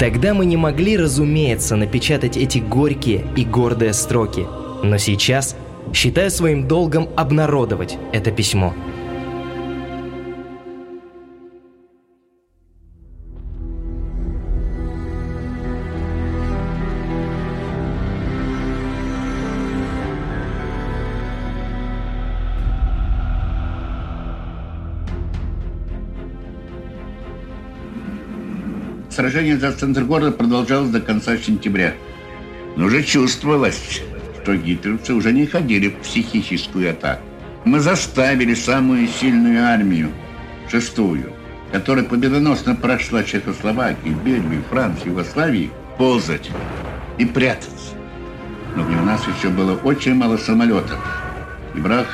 Тогда 0.00 0.32
мы 0.32 0.46
не 0.46 0.56
могли, 0.56 0.96
разумеется, 0.96 1.76
напечатать 1.76 2.38
эти 2.38 2.58
горькие 2.58 3.26
и 3.36 3.44
гордые 3.44 3.92
строки. 3.92 4.46
Но 4.82 4.96
сейчас 4.96 5.54
считаю 5.92 6.30
своим 6.30 6.66
долгом 6.66 7.10
обнародовать 7.16 7.98
это 8.12 8.32
письмо– 8.32 8.74
Сражение 29.20 29.58
за 29.58 29.72
центр 29.72 30.04
города 30.04 30.32
продолжалось 30.32 30.88
до 30.88 30.98
конца 30.98 31.36
сентября. 31.36 31.92
Но 32.76 32.86
уже 32.86 33.02
чувствовалось, 33.02 34.00
что 34.40 34.56
гитлерцы 34.56 35.12
уже 35.12 35.34
не 35.34 35.44
ходили 35.44 35.88
в 35.88 35.96
психическую 35.96 36.90
атаку. 36.90 37.20
Мы 37.66 37.80
заставили 37.80 38.54
самую 38.54 39.06
сильную 39.08 39.62
армию, 39.62 40.08
шестую, 40.70 41.34
которая 41.70 42.06
победоносно 42.06 42.74
прошла 42.74 43.22
Чехословакию, 43.22 44.16
Бельгию, 44.24 44.62
Францию, 44.70 45.10
Югославию, 45.10 45.68
ползать 45.98 46.50
и 47.18 47.26
прятаться. 47.26 47.96
Но 48.74 48.84
у 48.84 49.04
нас 49.04 49.20
еще 49.36 49.50
было 49.50 49.74
очень 49.74 50.14
мало 50.14 50.38
самолетов. 50.38 50.98
И 51.74 51.78
враг 51.80 52.06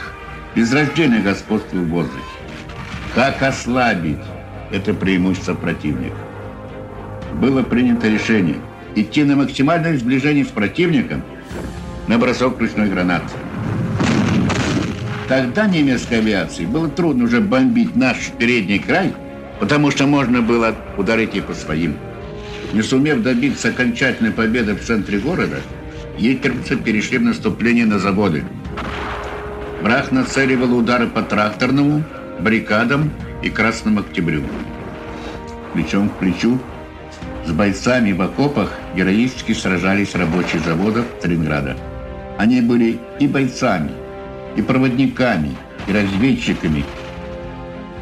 безраздельно 0.56 1.20
господствовал 1.20 1.84
в 1.84 1.88
воздухе. 1.88 2.24
Как 3.14 3.40
ослабить 3.44 4.18
это 4.72 4.92
преимущество 4.92 5.54
противника? 5.54 6.25
Было 7.34 7.62
принято 7.62 8.08
решение 8.08 8.56
идти 8.94 9.24
на 9.24 9.36
максимальное 9.36 9.96
сближение 9.96 10.44
с 10.44 10.48
противником 10.48 11.22
на 12.06 12.18
бросок 12.18 12.58
ручной 12.58 12.88
гранаты. 12.88 13.28
Тогда 15.28 15.66
немецкой 15.66 16.18
авиации 16.18 16.64
было 16.64 16.88
трудно 16.88 17.24
уже 17.24 17.40
бомбить 17.40 17.96
наш 17.96 18.30
передний 18.38 18.78
край, 18.78 19.12
потому 19.60 19.90
что 19.90 20.06
можно 20.06 20.40
было 20.40 20.74
ударить 20.96 21.34
и 21.34 21.40
по 21.40 21.52
своим. 21.52 21.96
Не 22.72 22.82
сумев 22.82 23.22
добиться 23.22 23.68
окончательной 23.68 24.30
победы 24.30 24.74
в 24.74 24.82
центре 24.82 25.18
города, 25.18 25.56
гитлеровцы 26.18 26.76
перешли 26.76 27.18
в 27.18 27.22
наступление 27.22 27.86
на 27.86 27.98
заводы. 27.98 28.44
Брах 29.82 30.10
нацеливал 30.12 30.76
удары 30.76 31.06
по 31.06 31.22
тракторному, 31.22 32.02
баррикадам 32.40 33.10
и 33.42 33.50
Красному 33.50 34.00
Октябрю. 34.00 34.42
Плечом 35.72 36.08
к 36.08 36.18
плечу 36.18 36.58
с 37.46 37.52
бойцами 37.52 38.12
в 38.12 38.20
окопах 38.22 38.72
героически 38.96 39.52
сражались 39.52 40.14
рабочие 40.14 40.60
заводов 40.62 41.06
Сталинграда. 41.18 41.76
Они 42.38 42.60
были 42.60 42.98
и 43.20 43.28
бойцами, 43.28 43.90
и 44.56 44.62
проводниками, 44.62 45.56
и 45.86 45.92
разведчиками. 45.92 46.84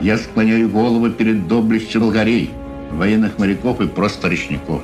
Я 0.01 0.17
склоняю 0.17 0.71
голову 0.71 1.11
перед 1.11 1.47
доблестью 1.47 2.01
болгарей, 2.01 2.51
военных 2.91 3.39
моряков 3.39 3.81
и 3.81 3.87
просто 3.87 4.29
речников. 4.29 4.83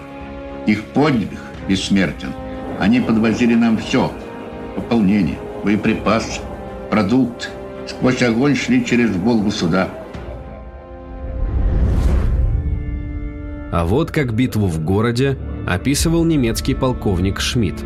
Их 0.66 0.84
подвиг 0.84 1.30
бессмертен. 1.66 2.32
Они 2.78 3.00
подвозили 3.00 3.54
нам 3.54 3.78
все. 3.78 4.12
Пополнение, 4.76 5.38
боеприпасы, 5.64 6.40
продукт. 6.90 7.50
Сквозь 7.86 8.22
огонь 8.22 8.56
шли 8.56 8.84
через 8.84 9.10
Волгу 9.10 9.50
суда. 9.50 9.88
А 13.72 13.84
вот 13.84 14.10
как 14.10 14.34
битву 14.34 14.66
в 14.66 14.84
городе 14.84 15.38
описывал 15.66 16.24
немецкий 16.24 16.74
полковник 16.74 17.40
Шмидт. 17.40 17.84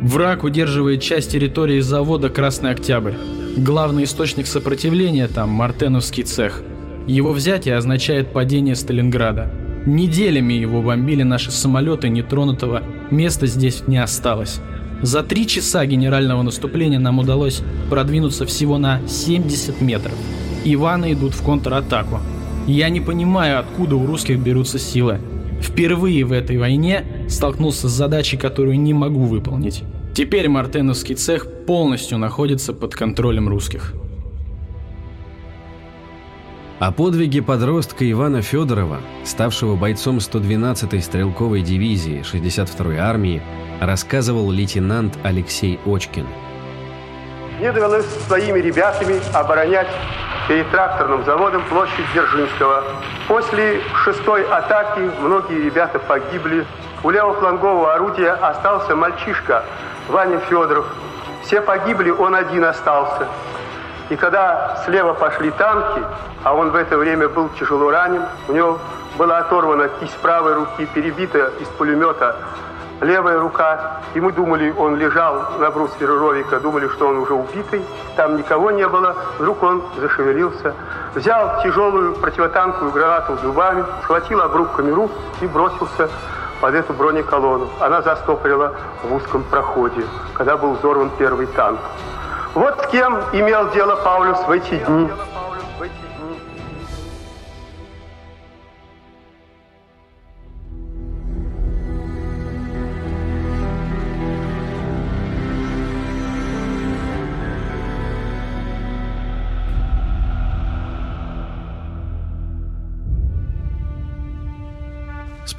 Враг 0.00 0.44
удерживает 0.44 1.02
часть 1.02 1.32
территории 1.32 1.80
завода 1.80 2.28
«Красный 2.28 2.70
Октябрь». 2.70 3.14
Главный 3.56 4.04
источник 4.04 4.46
сопротивления 4.46 5.28
там– 5.28 5.48
Мартеновский 5.50 6.22
цех. 6.22 6.62
Его 7.06 7.32
взятие 7.32 7.76
означает 7.76 8.32
падение 8.32 8.76
Сталинграда. 8.76 9.52
Неделями 9.86 10.54
его 10.54 10.82
бомбили 10.82 11.22
наши 11.22 11.50
самолеты, 11.50 12.08
нетронутого 12.08 12.82
места 13.10 13.46
здесь 13.46 13.82
не 13.86 13.96
осталось. 13.98 14.60
За 15.02 15.22
три 15.22 15.46
часа 15.46 15.86
генерального 15.86 16.42
наступления 16.42 16.98
нам 16.98 17.18
удалось 17.18 17.62
продвинуться 17.88 18.44
всего 18.44 18.76
на 18.76 19.00
70 19.08 19.80
метров. 19.80 20.14
Иваны 20.64 21.14
идут 21.14 21.32
в 21.32 21.42
контратаку. 21.42 22.20
Я 22.66 22.88
не 22.88 23.00
понимаю, 23.00 23.60
откуда 23.60 23.96
у 23.96 24.06
русских 24.06 24.38
берутся 24.38 24.78
силы. 24.78 25.20
Впервые 25.60 26.24
в 26.24 26.32
этой 26.32 26.58
войне 26.58 27.04
столкнулся 27.28 27.88
с 27.88 27.92
задачей, 27.92 28.36
которую 28.36 28.80
не 28.80 28.94
могу 28.94 29.24
выполнить. 29.24 29.82
Теперь 30.14 30.48
Мартеновский 30.48 31.14
цех 31.14 31.46
полностью 31.66 32.18
находится 32.18 32.72
под 32.72 32.94
контролем 32.94 33.48
русских. 33.48 33.94
О 36.80 36.92
подвиге 36.92 37.42
подростка 37.42 38.10
Ивана 38.10 38.40
Федорова, 38.40 39.00
ставшего 39.24 39.76
бойцом 39.76 40.16
112-й 40.16 41.02
стрелковой 41.02 41.60
дивизии 41.60 42.22
62-й 42.22 42.96
армии, 42.96 43.42
рассказывал 43.80 44.50
лейтенант 44.50 45.18
Алексей 45.22 45.78
Очкин. 45.84 46.26
Мне 47.58 47.72
довелось 47.72 48.06
своими 48.26 48.60
ребятами 48.60 49.20
оборонять 49.34 49.88
перед 50.50 50.68
тракторным 50.72 51.24
заводом 51.24 51.62
площадь 51.66 52.04
Дзержинского. 52.12 52.82
После 53.28 53.80
шестой 54.02 54.42
атаки 54.42 55.08
многие 55.20 55.62
ребята 55.62 56.00
погибли. 56.00 56.66
У 57.04 57.10
левофлангового 57.10 57.94
орудия 57.94 58.32
остался 58.32 58.96
мальчишка 58.96 59.62
Ваня 60.08 60.40
Федоров. 60.40 60.86
Все 61.44 61.60
погибли, 61.60 62.10
он 62.10 62.34
один 62.34 62.64
остался. 62.64 63.28
И 64.08 64.16
когда 64.16 64.76
слева 64.84 65.12
пошли 65.14 65.52
танки, 65.52 66.02
а 66.42 66.52
он 66.52 66.70
в 66.70 66.74
это 66.74 66.98
время 66.98 67.28
был 67.28 67.48
тяжело 67.50 67.88
ранен, 67.92 68.24
у 68.48 68.52
него 68.52 68.80
была 69.16 69.38
оторвана 69.38 69.86
кисть 70.00 70.18
правой 70.18 70.54
руки, 70.54 70.84
перебита 70.86 71.52
из 71.60 71.68
пулемета 71.68 72.34
левая 73.00 73.38
рука. 73.38 74.00
И 74.14 74.20
мы 74.20 74.32
думали, 74.32 74.72
он 74.76 74.96
лежал 74.96 75.58
на 75.58 75.70
брусвере 75.70 76.12
Ровика, 76.12 76.60
думали, 76.60 76.88
что 76.88 77.08
он 77.08 77.18
уже 77.18 77.34
убитый. 77.34 77.84
Там 78.16 78.36
никого 78.36 78.70
не 78.70 78.86
было. 78.88 79.16
Вдруг 79.38 79.62
он 79.62 79.82
зашевелился. 79.98 80.74
Взял 81.14 81.62
тяжелую 81.62 82.14
противотанковую 82.14 82.92
гранату 82.92 83.36
зубами, 83.38 83.84
схватил 84.02 84.40
обрубками 84.40 84.90
рук 84.90 85.10
и 85.40 85.46
бросился 85.46 86.08
под 86.60 86.74
эту 86.74 86.92
бронеколонну. 86.92 87.68
Она 87.80 88.02
застопорила 88.02 88.74
в 89.02 89.14
узком 89.14 89.42
проходе, 89.44 90.04
когда 90.34 90.56
был 90.56 90.74
взорван 90.74 91.10
первый 91.18 91.46
танк. 91.46 91.80
Вот 92.54 92.80
с 92.82 92.86
кем 92.88 93.20
имел 93.32 93.70
дело 93.70 93.96
Паулюс 93.96 94.38
в 94.46 94.50
эти 94.50 94.74
дни. 94.74 95.08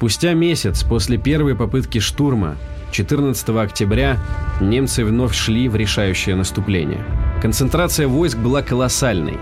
Спустя 0.02 0.34
месяц 0.34 0.82
после 0.82 1.16
первой 1.16 1.54
попытки 1.54 1.98
штурма 2.00 2.56
14 2.90 3.50
октября 3.50 4.18
немцы 4.60 5.04
вновь 5.04 5.32
шли 5.32 5.68
в 5.68 5.76
решающее 5.76 6.34
наступление. 6.34 7.04
Концентрация 7.40 8.08
войск 8.08 8.36
была 8.36 8.62
колоссальной. 8.62 9.38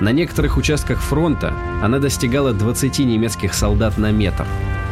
На 0.00 0.10
некоторых 0.10 0.56
участках 0.56 1.00
фронта 1.00 1.54
она 1.80 2.00
достигала 2.00 2.52
20 2.52 2.98
немецких 2.98 3.54
солдат 3.54 3.98
на 3.98 4.10
метр. 4.10 4.46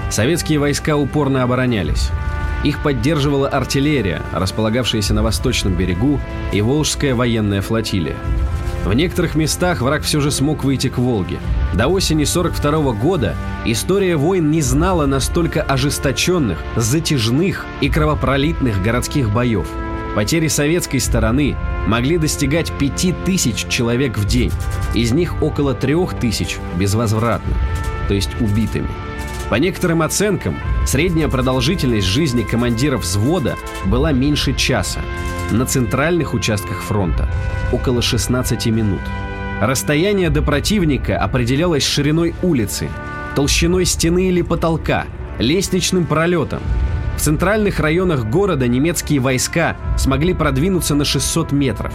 Советские 0.08 0.60
войска 0.60 0.96
упорно 0.96 1.42
оборонялись. 1.42 2.10
Их 2.62 2.80
поддерживала 2.84 3.48
артиллерия, 3.48 4.22
располагавшаяся 4.32 5.14
на 5.14 5.24
восточном 5.24 5.74
берегу, 5.74 6.20
и 6.52 6.60
Волжская 6.60 7.16
военная 7.16 7.60
флотилия. 7.60 8.14
В 8.88 8.94
некоторых 8.94 9.34
местах 9.34 9.82
враг 9.82 10.02
все 10.02 10.18
же 10.18 10.30
смог 10.30 10.64
выйти 10.64 10.88
к 10.88 10.96
Волге. 10.96 11.40
До 11.74 11.88
осени 11.88 12.24
42 12.24 12.94
года 12.94 13.36
история 13.66 14.16
войн 14.16 14.50
не 14.50 14.62
знала 14.62 15.04
настолько 15.04 15.60
ожесточенных, 15.60 16.58
затяжных 16.74 17.66
и 17.82 17.90
кровопролитных 17.90 18.82
городских 18.82 19.30
боев. 19.30 19.68
Потери 20.16 20.48
советской 20.48 21.00
стороны 21.00 21.54
могли 21.86 22.16
достигать 22.16 22.72
5000 22.78 23.68
человек 23.68 24.16
в 24.16 24.24
день, 24.24 24.52
из 24.94 25.12
них 25.12 25.42
около 25.42 25.74
3000 25.74 26.56
безвозвратно, 26.78 27.52
то 28.08 28.14
есть 28.14 28.30
убитыми. 28.40 28.88
По 29.50 29.56
некоторым 29.56 30.00
оценкам, 30.00 30.56
средняя 30.88 31.28
продолжительность 31.28 32.06
жизни 32.06 32.42
командиров 32.42 33.02
взвода 33.02 33.56
была 33.84 34.10
меньше 34.10 34.54
часа, 34.54 35.00
на 35.50 35.66
центральных 35.66 36.32
участках 36.32 36.80
фронта– 36.80 37.28
около 37.72 38.00
16 38.00 38.66
минут. 38.66 39.00
Расстояние 39.60 40.30
до 40.30 40.40
противника 40.40 41.18
определялось 41.18 41.84
шириной 41.84 42.34
улицы, 42.42 42.88
толщиной 43.36 43.84
стены 43.84 44.28
или 44.28 44.40
потолка, 44.40 45.04
лестничным 45.38 46.06
пролетом. 46.06 46.60
В 47.18 47.20
центральных 47.20 47.80
районах 47.80 48.24
города 48.24 48.66
немецкие 48.66 49.20
войска 49.20 49.76
смогли 49.98 50.32
продвинуться 50.32 50.94
на 50.94 51.04
600 51.04 51.52
метров. 51.52 51.92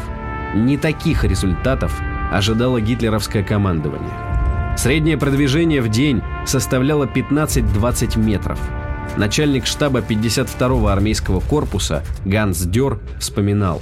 Не 0.54 0.78
таких 0.78 1.24
результатов 1.24 2.00
ожидало 2.32 2.80
гитлеровское 2.80 3.42
командование. 3.42 4.78
Среднее 4.78 5.18
продвижение 5.18 5.82
в 5.82 5.90
день 5.90 6.22
составляло 6.46 7.06
15-20 7.06 8.20
метров– 8.20 8.60
Начальник 9.18 9.66
штаба 9.66 10.00
52-го 10.00 10.88
армейского 10.88 11.40
корпуса 11.40 12.04
Ганс 12.26 12.60
Дёр 12.62 13.00
вспоминал. 13.20 13.82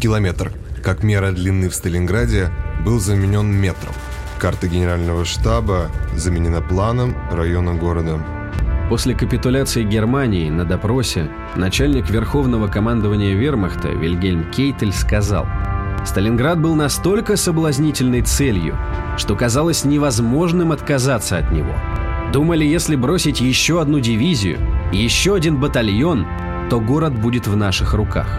Километр, 0.00 0.52
как 0.82 1.02
мера 1.02 1.32
длины 1.32 1.68
в 1.68 1.74
Сталинграде, 1.74 2.50
был 2.84 3.00
заменен 3.00 3.46
метром. 3.46 3.94
Карта 4.38 4.68
генерального 4.68 5.24
штаба 5.24 5.90
заменена 6.16 6.60
планом 6.60 7.14
района 7.30 7.74
города. 7.74 8.18
После 8.88 9.14
капитуляции 9.14 9.84
Германии 9.84 10.50
на 10.50 10.64
допросе 10.64 11.30
начальник 11.54 12.10
Верховного 12.10 12.66
командования 12.66 13.34
Вермахта 13.34 13.88
Вильгельм 13.88 14.50
Кейтель 14.50 14.92
сказал, 14.92 15.46
«Сталинград 16.04 16.60
был 16.60 16.74
настолько 16.74 17.36
соблазнительной 17.36 18.22
целью, 18.22 18.76
что 19.16 19.36
казалось 19.36 19.84
невозможным 19.84 20.72
отказаться 20.72 21.36
от 21.36 21.52
него. 21.52 21.74
Думали, 22.32 22.64
если 22.64 22.94
бросить 22.94 23.40
еще 23.40 23.80
одну 23.80 23.98
дивизию, 23.98 24.58
еще 24.92 25.34
один 25.34 25.58
батальон, 25.58 26.26
то 26.70 26.78
город 26.78 27.20
будет 27.20 27.48
в 27.48 27.56
наших 27.56 27.92
руках. 27.94 28.38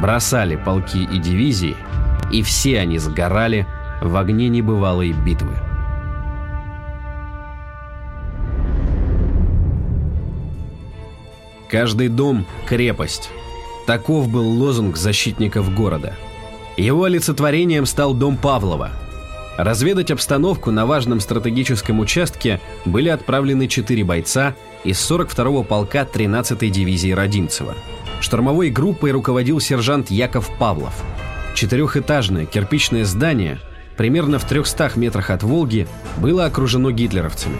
Бросали 0.00 0.56
полки 0.56 1.02
и 1.02 1.18
дивизии, 1.18 1.76
и 2.32 2.42
все 2.42 2.80
они 2.80 2.96
сгорали 2.98 3.66
в 4.00 4.16
огне 4.16 4.48
небывалой 4.48 5.12
битвы. 5.12 5.54
Каждый 11.70 12.08
дом– 12.08 12.46
крепость. 12.66 13.28
Таков 13.86 14.30
был 14.30 14.48
лозунг 14.48 14.96
защитников 14.96 15.74
города. 15.74 16.14
Его 16.78 17.04
олицетворением 17.04 17.84
стал 17.84 18.14
дом 18.14 18.38
Павлова– 18.38 18.90
Разведать 19.58 20.12
обстановку 20.12 20.70
на 20.70 20.86
важном 20.86 21.18
стратегическом 21.18 21.98
участке 21.98 22.60
были 22.84 23.08
отправлены 23.08 23.66
четыре 23.66 24.04
бойца 24.04 24.54
из 24.84 24.98
42-го 24.98 25.64
полка 25.64 26.02
13-й 26.04 26.70
дивизии 26.70 27.10
Родимцева. 27.10 27.74
Штурмовой 28.20 28.70
группой 28.70 29.10
руководил 29.10 29.58
сержант 29.58 30.12
Яков 30.12 30.48
Павлов. 30.60 31.02
Четырехэтажное 31.56 32.46
кирпичное 32.46 33.04
здание, 33.04 33.58
примерно 33.96 34.38
в 34.38 34.44
300 34.44 34.92
метрах 34.94 35.30
от 35.30 35.42
Волги, 35.42 35.88
было 36.18 36.44
окружено 36.44 36.92
гитлеровцами. 36.92 37.56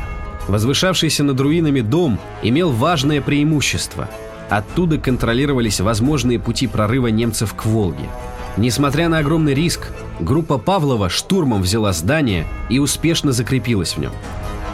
Возвышавшийся 0.47 1.25
над 1.25 1.41
руинами 1.41 1.81
дом 1.81 2.21
имел 2.45 2.71
важное 2.71 3.21
преимущество. 3.21 4.09
Оттуда 4.49 4.99
контролировались 4.99 5.81
возможные 5.81 6.39
пути 6.39 6.69
прорыва 6.69 7.09
немцев 7.09 7.55
к 7.55 7.67
Волге– 7.67 8.07
Несмотря 8.59 9.09
на 9.09 9.19
огромный 9.19 9.55
риск, 9.55 9.93
группа 10.19 10.59
Павлова 10.59 11.09
штурмом 11.09 11.63
взяла 11.63 11.93
здание 11.93 12.45
и 12.69 12.81
успешно 12.81 13.31
закрепилась 13.31 13.93
в 13.93 13.99
нем. 13.99 14.11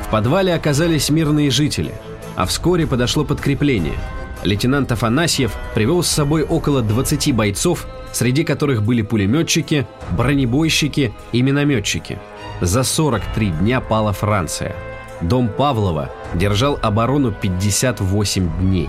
В 0.06 0.10
подвале 0.10 0.54
оказались 0.54 1.10
мирные 1.10 1.50
жители, 1.50 1.94
а 2.34 2.46
вскоре 2.46 2.86
подошло 2.86 3.26
подкрепление. 3.26 3.98
Лейтенант 4.42 4.90
Афанасьев 4.90 5.52
привел 5.74 6.02
с 6.02 6.08
собой 6.08 6.44
около 6.44 6.80
20 6.80 7.34
бойцов, 7.34 7.86
среди 8.10 8.42
которых 8.42 8.82
были 8.82 9.02
пулеметчики, 9.02 9.86
бронебойщики 10.12 11.12
и 11.32 11.42
минометчики. 11.42 12.18
За 12.62 12.84
43 12.84 13.50
дня 13.50 13.82
пала 13.82 14.14
Франция. 14.14 14.74
Дом 15.20 15.48
Павлова 15.48 16.10
держал 16.34 16.78
оборону 16.80 17.32
58 17.32 18.60
дней. 18.60 18.88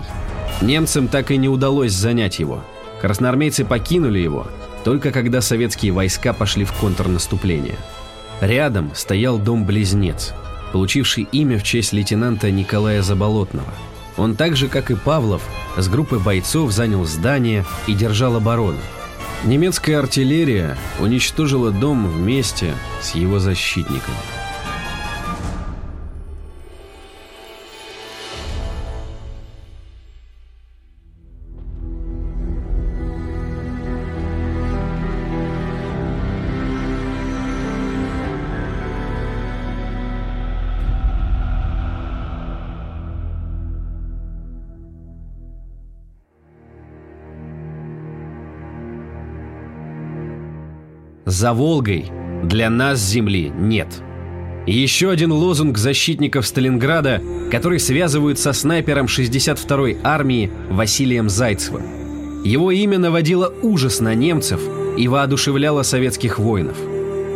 Немцам 0.62 1.08
так 1.08 1.30
и 1.30 1.36
не 1.36 1.50
удалось 1.50 1.92
занять 1.92 2.38
его. 2.38 2.62
Красноармейцы 3.02 3.66
покинули 3.66 4.20
его, 4.20 4.46
только 4.86 5.10
когда 5.10 5.40
советские 5.40 5.90
войска 5.90 6.32
пошли 6.32 6.64
в 6.64 6.72
контрнаступление. 6.72 7.74
Рядом 8.40 8.92
стоял 8.94 9.36
дом-близнец, 9.36 10.32
получивший 10.72 11.26
имя 11.32 11.58
в 11.58 11.64
честь 11.64 11.92
лейтенанта 11.92 12.52
Николая 12.52 13.02
Заболотного. 13.02 13.74
Он 14.16 14.36
так 14.36 14.54
же, 14.54 14.68
как 14.68 14.92
и 14.92 14.94
Павлов, 14.94 15.42
с 15.76 15.88
группой 15.88 16.20
бойцов 16.20 16.70
занял 16.70 17.04
здание 17.04 17.64
и 17.88 17.94
держал 17.94 18.36
оборону. 18.36 18.78
Немецкая 19.44 19.98
артиллерия 19.98 20.78
уничтожила 21.00 21.72
дом 21.72 22.06
вместе 22.06 22.72
с 23.02 23.16
его 23.16 23.40
защитниками. 23.40 24.35
За 51.26 51.52
Волгой 51.52 52.04
для 52.44 52.70
нас 52.70 53.00
земли 53.00 53.52
нет. 53.52 53.88
Еще 54.64 55.10
один 55.10 55.32
лозунг 55.32 55.76
защитников 55.76 56.46
Сталинграда, 56.46 57.20
который 57.50 57.80
связывают 57.80 58.38
со 58.38 58.52
снайпером 58.52 59.06
62-й 59.06 59.98
армии 60.04 60.52
Василием 60.70 61.28
Зайцевым. 61.28 61.82
Его 62.44 62.70
имя 62.70 62.98
наводило 62.98 63.52
ужас 63.62 63.98
на 63.98 64.14
немцев 64.14 64.60
и 64.96 65.08
воодушевляло 65.08 65.82
советских 65.82 66.38
воинов. 66.38 66.76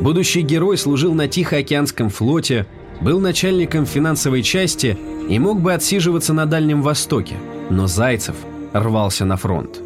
Будущий 0.00 0.42
герой 0.42 0.78
служил 0.78 1.12
на 1.12 1.26
Тихоокеанском 1.26 2.10
флоте, 2.10 2.66
был 3.00 3.18
начальником 3.18 3.86
финансовой 3.86 4.44
части 4.44 4.96
и 5.28 5.36
мог 5.40 5.60
бы 5.60 5.72
отсиживаться 5.72 6.32
на 6.32 6.46
Дальнем 6.46 6.82
Востоке, 6.82 7.34
но 7.70 7.88
Зайцев 7.88 8.36
рвался 8.72 9.24
на 9.24 9.36
фронт. 9.36 9.80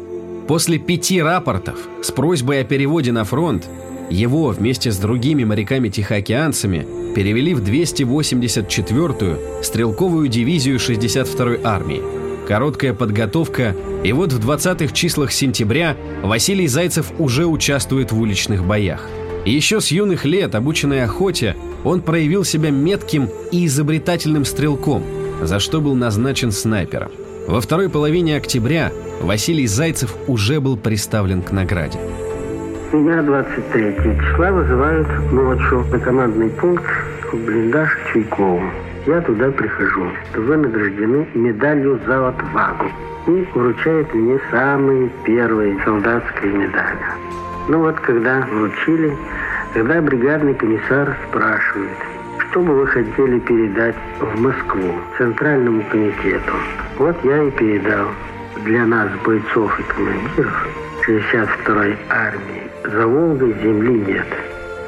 После 0.47 0.77
пяти 0.77 1.23
рапортов 1.23 1.79
с 2.03 2.11
просьбой 2.11 2.61
о 2.61 2.63
переводе 2.63 3.11
на 3.11 3.23
фронт 3.23 3.67
его 4.09 4.49
вместе 4.49 4.91
с 4.91 4.97
другими 4.97 5.43
моряками-тихоокеанцами 5.43 7.13
перевели 7.15 7.53
в 7.53 7.63
284-ю 7.63 9.63
стрелковую 9.63 10.27
дивизию 10.27 10.77
62-й 10.77 11.61
армии. 11.63 12.01
Короткая 12.47 12.93
подготовка, 12.93 13.75
и 14.03 14.11
вот 14.11 14.31
в 14.31 14.49
20-х 14.49 14.93
числах 14.93 15.31
сентября 15.31 15.97
Василий 16.21 16.67
Зайцев 16.67 17.11
уже 17.17 17.47
участвует 17.47 18.11
в 18.11 18.19
уличных 18.19 18.63
боях. 18.63 19.07
Еще 19.45 19.81
с 19.81 19.89
юных 19.89 20.25
лет, 20.25 20.55
обученной 20.55 21.03
охоте, 21.03 21.55
он 21.83 22.01
проявил 22.01 22.43
себя 22.43 22.71
метким 22.71 23.29
и 23.51 23.65
изобретательным 23.65 24.45
стрелком, 24.45 25.03
за 25.41 25.59
что 25.59 25.81
был 25.81 25.95
назначен 25.95 26.51
снайпером. 26.51 27.11
Во 27.47 27.61
второй 27.61 27.89
половине 27.89 28.37
октября 28.37 28.91
Василий 29.21 29.67
Зайцев 29.67 30.15
уже 30.27 30.59
был 30.59 30.77
представлен 30.77 31.43
к 31.43 31.51
награде. 31.51 31.99
Меня 32.93 33.21
23 33.23 33.95
числа 34.19 34.51
вызывают 34.51 35.07
ночью 35.31 35.83
на 35.91 35.99
командный 35.99 36.49
пункт 36.49 36.85
в 37.31 37.45
блиндаж 37.45 37.89
Чайкову. 38.11 38.61
Я 39.07 39.21
туда 39.21 39.51
прихожу. 39.51 40.07
Вы 40.35 40.57
награждены 40.57 41.27
медалью 41.33 41.99
за 42.05 42.29
отвагу. 42.29 42.85
И 43.27 43.47
вручают 43.53 44.13
мне 44.13 44.39
самые 44.51 45.09
первые 45.23 45.77
солдатские 45.83 46.51
медали. 46.53 47.05
Ну 47.67 47.79
вот, 47.79 47.99
когда 48.01 48.41
вручили, 48.41 49.17
тогда 49.73 50.01
бригадный 50.01 50.53
комиссар 50.53 51.17
спрашивает, 51.27 51.97
что 52.37 52.61
бы 52.61 52.75
вы 52.75 52.87
хотели 52.87 53.39
передать 53.39 53.95
в 54.19 54.39
Москву, 54.39 54.93
Центральному 55.17 55.83
комитету. 55.91 56.53
Вот 56.99 57.15
я 57.23 57.43
и 57.43 57.51
передал 57.51 58.07
для 58.63 58.85
нас, 58.85 59.09
бойцов 59.25 59.79
и 59.79 59.83
командиров 59.83 60.67
62-й 61.07 61.97
армии, 62.09 62.64
за 62.91 63.07
Волгой 63.07 63.53
земли 63.61 64.13
нет. 64.13 64.27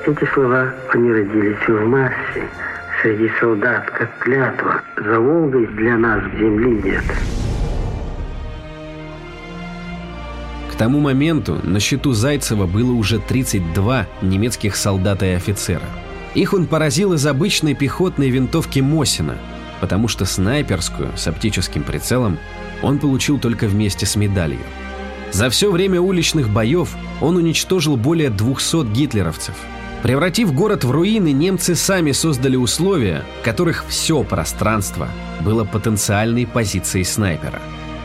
Эти 0.05 0.25
слова, 0.33 0.73
они 0.93 1.11
родились 1.11 1.67
в 1.67 1.85
массе, 1.85 2.43
среди 3.01 3.29
солдат, 3.39 3.89
как 3.91 4.17
клятва. 4.19 4.81
За 4.95 5.19
Волгой 5.19 5.67
для 5.67 5.97
нас 5.97 6.23
земли 6.37 6.81
нет. 6.83 7.03
К 10.71 10.75
тому 10.77 10.99
моменту 10.99 11.59
на 11.63 11.79
счету 11.79 12.13
Зайцева 12.13 12.67
было 12.67 12.91
уже 12.91 13.19
32 13.19 14.05
немецких 14.21 14.75
солдата 14.75 15.25
и 15.25 15.31
офицера. 15.31 15.81
Их 16.35 16.53
он 16.53 16.67
поразил 16.67 17.13
из 17.13 17.25
обычной 17.25 17.73
пехотной 17.73 18.29
винтовки 18.29 18.79
Мосина, 18.79 19.37
потому 19.81 20.07
что 20.07 20.25
снайперскую 20.25 21.09
с 21.15 21.27
оптическим 21.27 21.81
прицелом 21.81 22.37
он 22.83 22.99
получил 22.99 23.39
только 23.39 23.65
вместе 23.65 24.05
с 24.05 24.15
медалью. 24.15 24.59
За 25.31 25.49
все 25.49 25.71
время 25.71 26.01
уличных 26.01 26.49
боев 26.49 26.95
он 27.21 27.35
уничтожил 27.35 27.97
более 27.97 28.29
200 28.29 28.91
гитлеровцев. 28.91 29.55
Превратив 30.03 30.53
город 30.53 30.83
в 30.83 30.91
руины, 30.91 31.31
немцы 31.31 31.75
сами 31.75 32.11
создали 32.11 32.55
условия, 32.55 33.23
в 33.41 33.43
которых 33.43 33.85
все 33.87 34.23
пространство 34.23 35.09
было 35.41 35.65
потенциальной 35.65 36.45
позицией 36.45 37.03
снайпера. 37.03 37.61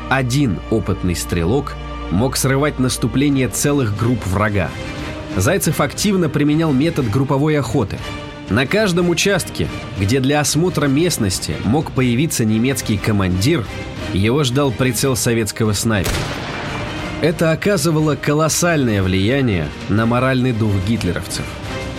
Один 0.08 0.58
опытный 0.70 1.14
стрелок 1.14 1.74
мог 2.10 2.36
срывать 2.36 2.78
наступление 2.78 3.48
целых 3.48 3.96
групп 3.96 4.26
врага. 4.26 4.68
Зайцев 5.36 5.80
активно 5.80 6.28
применял 6.28 6.72
метод 6.72 7.10
групповой 7.10 7.58
охоты. 7.58 7.98
На 8.50 8.66
каждом 8.66 9.08
участке, 9.08 9.68
где 9.98 10.20
для 10.20 10.40
осмотра 10.40 10.86
местности 10.86 11.54
мог 11.64 11.92
появиться 11.92 12.44
немецкий 12.44 12.98
командир, 12.98 13.64
его 14.12 14.44
ждал 14.44 14.72
прицел 14.72 15.16
советского 15.16 15.72
снайпера. 15.72 16.12
Это 17.22 17.52
оказывало 17.52 18.16
колоссальное 18.16 19.00
влияние 19.00 19.68
на 19.88 20.06
моральный 20.06 20.52
дух 20.52 20.72
гитлеровцев. 20.88 21.44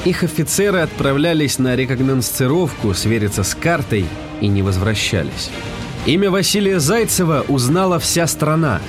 Их 0.03 0.21
офицеры 0.23 0.79
отправлялись 0.79 1.59
на 1.59 1.77
рекогносцировку 1.77 2.93
свериться 2.93 3.43
с 3.43 3.55
картой 3.55 4.05
и 4.41 4.47
не 4.47 4.62
возвращались. 4.62 5.49
Имя 6.05 6.29
Василия 6.29 6.77
Зайцева 6.81 7.45
узнала 7.47 7.99
вся 7.99 8.27
страна. 8.27 8.81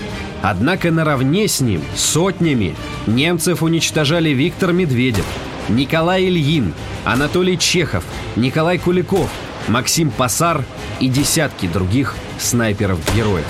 Однако 0.43 0.91
наравне 0.91 1.47
с 1.47 1.61
ним, 1.61 1.83
сотнями, 1.95 2.75
немцев 3.07 3.63
уничтожали 3.63 4.31
Виктор 4.31 4.73
Медведев, 4.73 5.25
Николай 5.69 6.25
Ильин, 6.25 6.75
Анатолий 7.05 7.57
Чехов, 7.57 8.03
Николай 8.35 8.79
Куликов, 8.79 9.31
Максим 9.69 10.11
Пасар 10.11 10.65
и 10.99 11.07
десятки 11.07 11.69
других 11.69 12.17
снайперов-героев. 12.41 13.47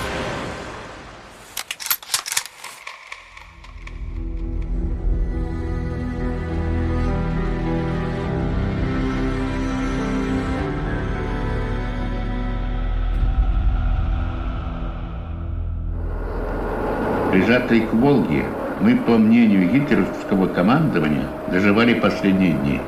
Прижатые 17.54 17.82
к 17.82 17.94
Волге, 17.94 18.42
мы, 18.80 18.96
по 18.96 19.16
мнению 19.16 19.70
гитлеровского 19.70 20.48
командования, 20.48 21.28
доживали 21.52 21.94
последние 21.94 22.50
дни. 22.50 22.80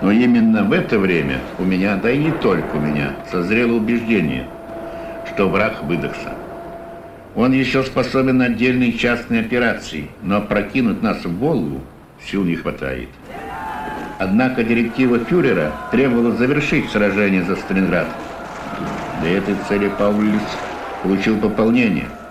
Но 0.00 0.12
именно 0.12 0.62
в 0.62 0.70
это 0.70 1.00
время 1.00 1.40
у 1.58 1.64
меня, 1.64 1.96
да 1.96 2.08
и 2.12 2.18
не 2.18 2.30
только 2.30 2.76
у 2.76 2.78
меня, 2.78 3.10
созрело 3.28 3.72
убеждение, 3.72 4.46
что 5.26 5.48
враг 5.48 5.82
выдохся. 5.82 6.32
Он 7.34 7.50
еще 7.50 7.82
способен 7.82 8.38
на 8.38 8.44
отдельные 8.44 8.92
частные 8.92 9.40
операции, 9.40 10.10
но 10.22 10.40
прокинуть 10.40 11.02
нас 11.02 11.24
в 11.24 11.36
Волгу 11.38 11.80
сил 12.24 12.44
не 12.44 12.54
хватает. 12.54 13.08
Однако 14.20 14.62
директива 14.62 15.18
фюрера 15.18 15.72
требовала 15.90 16.30
завершить 16.36 16.88
сражение 16.88 17.42
за 17.42 17.56
Сталинград. 17.56 18.06
Для 19.22 19.38
этой 19.38 19.56
цели 19.68 19.90
Паулюс 19.98 20.40
получил 21.02 21.36
пополнение– 21.40 22.06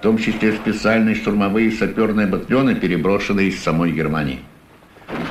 в 0.00 0.02
том 0.02 0.16
числе 0.16 0.54
специальные 0.54 1.14
штурмовые 1.14 1.70
саперные 1.70 2.26
батальоны, 2.26 2.74
переброшенные 2.74 3.48
из 3.48 3.62
самой 3.62 3.92
Германии. 3.92 4.40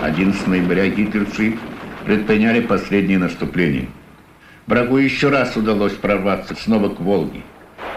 11 0.04 0.46
ноября 0.46 0.88
гитлерцы 0.90 1.58
предприняли 2.06 2.60
последнее 2.60 3.18
наступление. 3.18 3.88
Врагу 4.68 4.98
еще 4.98 5.30
раз 5.30 5.58
удалось 5.58 5.94
прорваться 5.94 6.54
снова 6.54 6.90
к 6.90 7.00
Волге, 7.00 7.42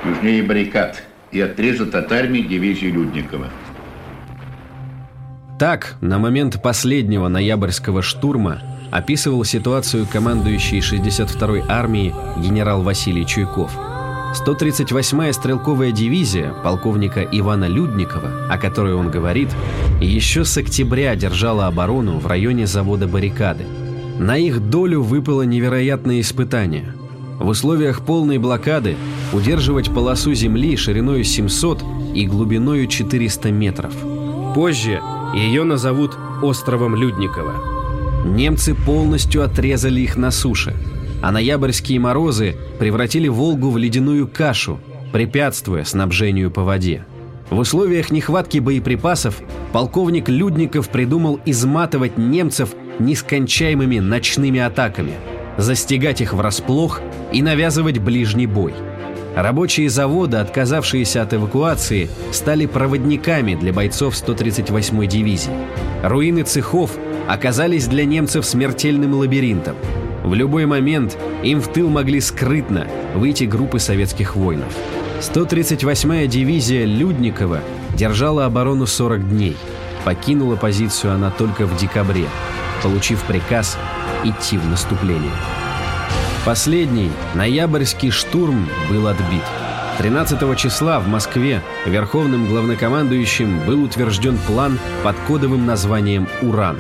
южнее 0.03 0.43
баррикад, 0.43 1.03
и 1.31 1.43
отрезать 1.43 1.93
от 1.93 2.11
армии 2.11 2.41
дивизию 2.41 2.95
Людникова. 2.95 3.49
Так, 5.59 5.97
на 6.01 6.19
момент 6.19 6.63
последнего 6.63 7.29
ноябрьского 7.29 8.01
штурма 8.01 8.63
описывал 8.91 9.45
ситуацию 9.45 10.07
командующий 10.11 10.79
62-й 10.79 11.65
армией 11.69 12.15
генерал 12.39 12.81
Василий 12.81 13.27
Чуйков– 13.27 13.73
138-я 14.33 15.33
стрелковая 15.33 15.93
дивизия 15.93 16.55
полковника 16.65 17.23
Ивана 17.31 17.67
Людникова, 17.67 18.47
о 18.49 18.57
которой 18.57 18.95
он 18.95 19.11
говорит, 19.11 19.51
еще 20.01 20.45
с 20.45 20.57
октября 20.57 21.15
держала 21.17 21.67
оборону 21.67 22.19
в 22.19 22.27
районе 22.27 22.67
завода 22.67 23.07
«Баррикады». 23.07 23.65
На 24.19 24.39
их 24.39 24.71
долю 24.71 25.03
выпало 25.03 25.43
невероятное 25.43 26.21
испытание. 26.21 26.95
В 27.39 27.49
условиях 27.49 28.03
полной 28.03 28.39
блокады 28.39 28.97
удерживать 29.33 29.93
полосу 29.93 30.33
земли 30.33 30.77
шириной 30.77 31.25
700 31.25 31.83
и 32.15 32.27
глубиной 32.27 32.87
400 32.87 33.51
метров. 33.51 33.93
Позже 34.55 35.01
ее 35.35 35.65
назовут 35.65 36.17
островом 36.43 36.95
Людникова. 36.95 37.55
Немцы 38.25 38.75
полностью 38.75 39.45
отрезали 39.45 40.01
их 40.01 40.17
на 40.17 40.31
суше, 40.31 40.75
а 41.23 41.31
ноябрьские 41.31 42.01
морозы 42.01 42.57
превратили 42.79 43.29
Волгу 43.29 43.71
в 43.71 43.79
ледяную 43.79 44.29
кашу, 44.29 44.81
препятствуя 45.13 45.85
снабжению 45.85 46.51
по 46.51 46.63
воде. 46.63 47.07
В 47.49 47.59
условиях 47.59 48.11
нехватки 48.11 48.59
боеприпасов 48.59 49.41
полковник 49.73 50.29
Людников 50.29 50.89
придумал 50.89 51.39
изматывать 51.45 52.19
немцев 52.19 52.75
нескончаемыми 52.99 53.99
ночными 54.01 54.61
атаками, 54.61 55.13
застигать 55.59 56.21
их 56.21 56.33
врасплох 56.33 57.01
и 57.33 57.43
навязывать 57.43 57.99
ближний 57.99 58.47
бой. 58.47 58.75
Рабочие 59.37 59.89
завода, 59.89 60.41
отказавшиеся 60.41 61.23
от 61.23 61.33
эвакуации, 61.33 62.11
стали 62.33 62.67
проводниками 62.67 63.55
для 63.55 63.73
бойцов 63.73 64.15
138-й 64.15 65.07
дивизии. 65.07 65.53
Руины 66.03 66.43
цехов 66.43 66.93
оказались 67.29 67.87
для 67.87 68.05
немцев 68.05 68.45
смертельным 68.45 69.15
лабиринтом. 69.15 69.77
В 70.23 70.35
любой 70.35 70.67
момент 70.67 71.19
им 71.43 71.61
в 71.61 71.73
тыл 71.73 71.89
могли 71.89 72.21
скрытно 72.21 72.87
выйти 73.15 73.45
группы 73.45 73.79
советских 73.79 74.37
воинов. 74.37 74.73
138-я 75.21 76.27
дивизия 76.27 76.85
Людникова 76.85 77.61
держала 77.95 78.47
оборону 78.47 78.87
40 78.87 79.29
дней. 79.29 79.57
Покинула 80.05 80.57
позицию 80.57 81.15
она 81.15 81.31
только 81.31 81.67
в 81.67 81.77
декабре, 81.77 82.27
получив 82.83 83.23
приказ 83.25 83.79
идти 84.25 84.59
в 84.59 84.67
наступление. 84.69 85.33
Последний, 86.45 87.11
ноябрьский 87.35 88.11
штурм 88.11 88.69
был 88.91 89.07
отбит. 89.07 89.45
13 89.99 90.57
числа 90.57 90.99
в 90.99 91.07
Москве 91.07 91.63
верховным 91.87 92.49
главнокомандующим 92.49 93.61
был 93.67 93.85
утвержден 93.85 94.37
план 94.47 94.79
под 95.05 95.15
кодовым 95.29 95.67
названием 95.67 96.27
«Уран». 96.41 96.79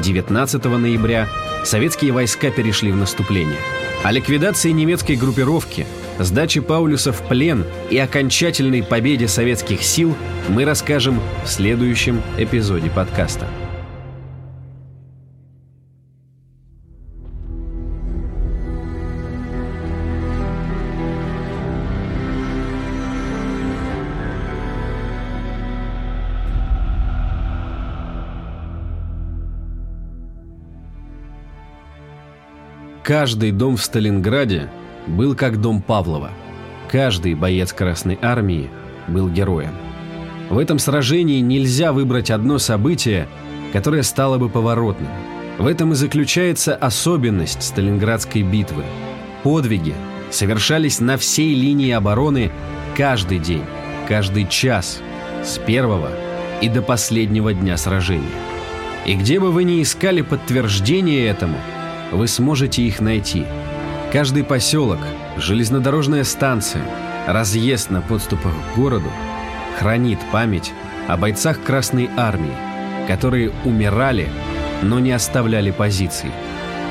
19 0.00 0.64
ноября 0.64 1.28
советские 1.66 2.12
войска 2.12 2.50
перешли 2.50 2.92
в 2.92 2.96
наступление. 2.96 3.58
О 4.02 4.12
ликвидации 4.12 4.70
немецкой 4.70 5.16
группировки, 5.16 5.86
сдаче 6.18 6.62
Паулюса 6.62 7.12
в 7.12 7.22
плен 7.26 7.64
и 7.90 7.98
окончательной 7.98 8.82
победе 8.82 9.28
советских 9.28 9.82
сил 9.82 10.14
мы 10.48 10.64
расскажем 10.64 11.20
в 11.44 11.48
следующем 11.48 12.22
эпизоде 12.38 12.90
подкаста. 12.90 13.48
Каждый 33.06 33.52
дом 33.52 33.76
в 33.76 33.84
Сталинграде 33.84 34.68
был 35.06 35.36
как 35.36 35.60
дом 35.60 35.80
Павлова. 35.80 36.32
Каждый 36.90 37.36
боец 37.36 37.72
Красной 37.72 38.18
Армии 38.20 38.68
был 39.06 39.28
героем. 39.28 39.70
В 40.50 40.58
этом 40.58 40.80
сражении 40.80 41.38
нельзя 41.38 41.92
выбрать 41.92 42.32
одно 42.32 42.58
событие, 42.58 43.28
которое 43.72 44.02
стало 44.02 44.38
бы 44.38 44.48
поворотным. 44.48 45.08
В 45.56 45.68
этом 45.68 45.92
и 45.92 45.94
заключается 45.94 46.74
особенность 46.74 47.62
Сталинградской 47.62 48.42
битвы. 48.42 48.82
Подвиги 49.44 49.94
совершались 50.32 50.98
на 50.98 51.16
всей 51.16 51.54
линии 51.54 51.92
обороны 51.92 52.50
каждый 52.96 53.38
день, 53.38 53.62
каждый 54.08 54.48
час, 54.48 55.00
с 55.44 55.58
первого 55.58 56.10
и 56.60 56.68
до 56.68 56.82
последнего 56.82 57.54
дня 57.54 57.76
сражения. 57.76 58.26
И 59.06 59.14
где 59.14 59.38
бы 59.38 59.52
вы 59.52 59.62
ни 59.62 59.80
искали 59.80 60.22
подтверждение 60.22 61.28
этому– 61.28 61.56
вы 62.12 62.28
сможете 62.28 62.82
их 62.82 63.00
найти. 63.00 63.44
Каждый 64.12 64.44
поселок, 64.44 64.98
железнодорожная 65.36 66.24
станция, 66.24 66.84
разъезд 67.26 67.90
на 67.90 68.00
подступах 68.00 68.52
к 68.52 68.76
городу 68.76 69.10
хранит 69.78 70.18
память 70.32 70.72
о 71.08 71.16
бойцах 71.16 71.62
Красной 71.62 72.08
Армии, 72.16 72.54
которые 73.08 73.52
умирали, 73.64 74.28
но 74.82 74.98
не 74.98 75.12
оставляли 75.12 75.70
позиций, 75.70 76.30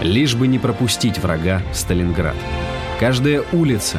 лишь 0.02 0.36
бы 0.36 0.48
не 0.48 0.60
пропустить 0.60 1.20
врага 1.20 1.62
в 1.72 1.76
Сталинград. 1.76 2.36
Каждая 3.00 3.44
улица, 3.52 3.98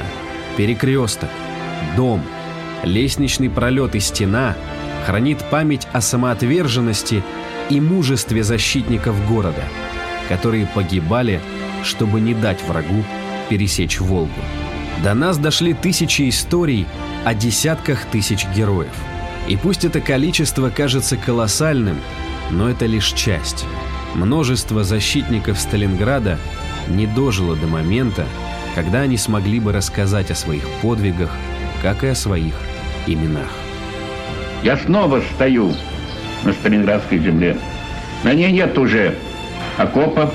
перекресток, 0.57 1.31
дом, 1.97 2.23
лестничный 2.85 3.51
пролет 3.51 3.95
и 3.95 4.01
стена 4.01 4.55
хранит 5.07 5.39
память 5.51 5.87
о 5.93 6.01
самоотверженности 6.01 7.23
и 7.71 7.81
мужестве 7.81 8.43
защитников 8.43 9.27
города– 9.29 9.63
которые 10.29 10.67
погибали, 10.67 11.41
чтобы 11.83 12.21
не 12.21 12.35
дать 12.35 12.63
врагу 12.63 13.05
пересечь 13.49 14.01
Волгу. 14.01 14.31
До 15.03 15.15
нас 15.15 15.39
дошли 15.39 15.75
тысячи 15.75 16.29
историй 16.29 16.87
о 17.25 17.35
десятках 17.35 18.05
тысяч 18.07 18.47
героев. 18.55 18.93
И 19.47 19.57
пусть 19.57 19.85
это 19.85 20.01
количество 20.01 20.71
кажется 20.71 21.17
колоссальным, 21.17 21.99
но 22.51 22.69
это 22.69 22.87
лишь 22.87 23.13
часть. 23.13 23.65
Множество 24.15 24.83
защитников 24.83 25.59
Сталинграда 25.59 26.39
не 26.89 27.07
дожило 27.07 27.55
до 27.55 27.67
момента, 27.67 28.25
когда 28.75 29.01
они 29.01 29.17
смогли 29.17 29.61
бы 29.61 29.73
рассказать 29.73 30.31
о 30.31 30.35
своих 30.35 30.67
подвигах, 30.83 31.31
как 31.83 32.03
и 32.03 32.09
о 32.09 32.15
своих 32.15 32.55
именах. 33.07 33.51
Я 34.63 34.77
снова 34.79 35.23
стою 35.35 35.75
на 36.45 36.53
Сталинградской 36.53 37.19
земле. 37.19 37.57
На 38.25 38.33
ней 38.33 38.51
нет 38.51 38.77
уже 38.79 39.17
окопов 39.77 40.33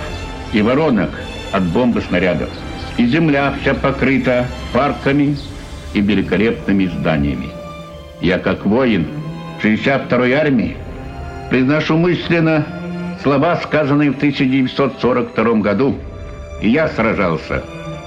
и 0.54 0.62
воронок 0.62 1.10
от 1.52 1.64
бомбы 1.64 2.02
снарядов. 2.02 2.50
И 2.98 3.06
земля 3.06 3.54
вся 3.62 3.74
покрыта 3.74 4.46
парками 4.74 5.38
и 5.94 6.02
великолепными 6.02 6.86
зданиями. 6.86 7.48
Я, 8.22 8.38
как 8.38 8.66
воин 8.66 9.08
62-й 9.62 10.34
армии, 10.34 10.78
произношу 11.50 11.98
мысленно 11.98 12.66
слова, 13.24 13.56
сказанные 13.58 14.12
в 14.12 14.18
1942 14.18 15.54
году. 15.56 15.98
И 16.62 16.70
я 16.70 16.88
сражался 16.90 17.64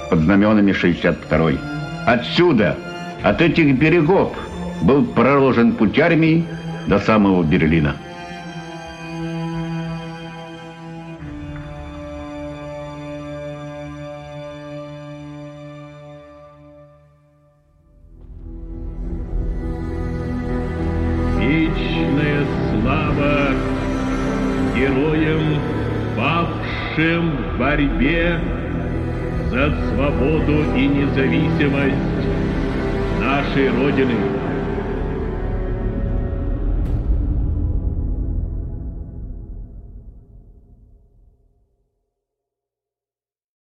под 0.09 0.19
знаменами 0.19 0.71
62-й. 0.71 1.59
Отсюда, 2.05 2.77
от 3.23 3.41
этих 3.41 3.75
берегов, 3.75 4.33
был 4.81 5.03
проложен 5.05 5.73
путь 5.73 5.99
армии 5.99 6.45
до 6.87 6.99
самого 6.99 7.43
Берлина. 7.43 7.95